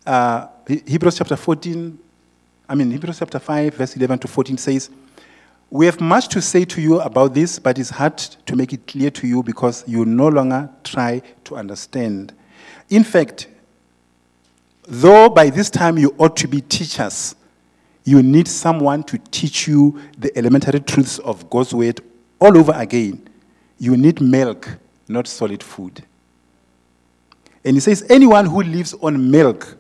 Uh, 0.05 0.49
Hebrews 0.69 1.16
chapter 1.19 1.37
14, 1.37 1.99
I 2.69 2.75
mean, 2.75 2.90
Hebrews 2.90 3.19
chapter 3.19 3.38
5, 3.38 3.75
verse 3.75 3.97
11 3.97 4.19
to 4.21 4.29
14 4.29 4.59
says, 4.59 4.90
We 5.70 5.87
have 5.87 6.00
much 6.00 6.29
to 6.29 6.40
say 6.40 6.64
to 6.64 6.81
you 6.81 7.00
about 7.00 7.35
this, 7.35 7.59
but 7.59 7.79
it's 7.79 7.90
hard 7.90 8.18
to 8.18 8.57
make 8.57 8.72
it 8.72 8.87
clear 8.87 9.11
to 9.11 9.26
you 9.26 9.42
because 9.42 9.85
you 9.87 10.05
no 10.05 10.29
longer 10.29 10.70
try 10.85 11.22
to 11.44 11.57
understand. 11.57 12.33
In 12.88 13.02
fact, 13.02 13.48
though 14.87 15.29
by 15.29 15.50
this 15.50 15.68
time 15.68 15.98
you 15.98 16.14
ought 16.18 16.37
to 16.37 16.48
be 16.48 16.61
teachers, 16.61 17.35
you 18.05 18.22
need 18.22 18.46
someone 18.46 19.02
to 19.05 19.18
teach 19.18 19.66
you 19.66 20.00
the 20.18 20.37
elementary 20.38 20.79
truths 20.79 21.18
of 21.18 21.50
God's 21.50 21.74
word 21.74 22.00
all 22.40 22.57
over 22.57 22.72
again 22.72 23.26
you 23.79 23.96
need 23.96 24.20
milk, 24.20 24.79
not 25.09 25.26
solid 25.26 25.62
food. 25.62 26.02
And 27.64 27.76
he 27.76 27.81
says, 27.81 28.07
anyone 28.09 28.46
who 28.46 28.62
lives 28.62 28.94
on 28.94 29.31
milk, 29.31 29.76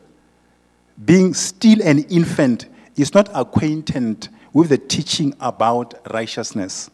being 1.04 1.34
still 1.34 1.80
an 1.82 2.00
infant, 2.04 2.66
is 2.96 3.14
not 3.14 3.28
acquainted 3.34 4.28
with 4.56 4.70
the 4.70 4.78
teaching 4.78 5.34
about 5.38 5.92
righteousness. 6.14 6.88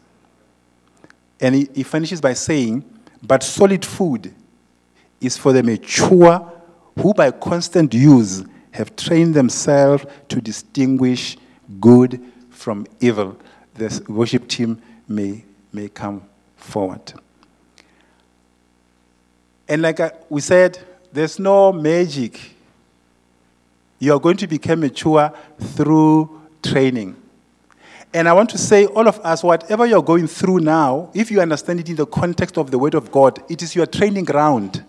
And 1.39 1.55
he, 1.55 1.69
he 1.73 1.83
finishes 1.83 2.19
by 2.19 2.33
saying, 2.33 2.83
but 3.25 3.41
solid 3.41 3.85
food 3.85 4.33
is 5.21 5.37
for 5.37 5.53
the 5.53 5.63
mature 5.63 6.51
who, 6.99 7.13
by 7.13 7.31
constant 7.31 7.93
use, 7.93 8.43
have 8.71 8.93
trained 8.97 9.33
themselves 9.33 10.05
to 10.27 10.41
distinguish 10.41 11.37
good 11.79 12.21
from 12.49 12.85
evil. 12.99 13.37
The 13.75 14.03
worship 14.09 14.49
team 14.49 14.81
may, 15.07 15.45
may 15.71 15.87
come 15.87 16.21
forward. 16.57 17.13
And 19.69 19.81
like 19.81 20.01
we 20.29 20.41
said, 20.41 20.79
there's 21.13 21.39
no 21.39 21.71
magic. 21.71 22.41
You 23.99 24.13
are 24.15 24.19
going 24.19 24.35
to 24.35 24.47
become 24.47 24.81
mature 24.81 25.31
through 25.61 26.41
training. 26.61 27.22
And 28.13 28.29
I 28.29 28.33
want 28.33 28.49
to 28.51 28.57
say, 28.57 28.85
all 28.85 29.07
of 29.07 29.19
us, 29.19 29.43
whatever 29.43 29.85
you're 29.85 30.03
going 30.03 30.27
through 30.27 30.59
now, 30.59 31.09
if 31.13 31.31
you 31.31 31.41
understand 31.41 31.79
it 31.79 31.89
in 31.89 31.95
the 31.95 32.05
context 32.05 32.57
of 32.57 32.69
the 32.69 32.77
Word 32.77 32.93
of 32.93 33.11
God, 33.11 33.43
it 33.49 33.63
is 33.63 33.75
your 33.75 33.87
training 33.87 34.25
ground. 34.25 34.85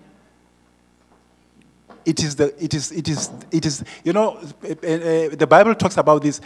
It 2.04 2.22
is 2.22 2.36
the, 2.36 2.54
it 2.62 2.74
is, 2.74 2.92
it 2.92 3.08
is, 3.08 3.30
it 3.50 3.64
is, 3.64 3.82
you 4.04 4.12
know, 4.12 4.38
eh, 4.62 4.74
eh, 4.82 4.88
eh, 4.88 5.28
the 5.30 5.46
Bible 5.46 5.74
talks 5.74 5.96
about 5.96 6.22
this 6.22 6.40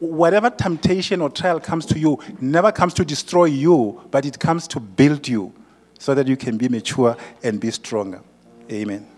whatever 0.00 0.48
temptation 0.48 1.20
or 1.20 1.28
trial 1.28 1.58
comes 1.58 1.84
to 1.84 1.98
you 1.98 2.18
never 2.40 2.70
comes 2.70 2.94
to 2.94 3.04
destroy 3.04 3.46
you, 3.46 4.00
but 4.10 4.24
it 4.24 4.38
comes 4.38 4.68
to 4.68 4.78
build 4.78 5.26
you 5.26 5.52
so 5.98 6.14
that 6.14 6.28
you 6.28 6.36
can 6.36 6.56
be 6.56 6.68
mature 6.68 7.16
and 7.42 7.58
be 7.60 7.70
stronger. 7.70 8.22
Amen. 8.70 9.17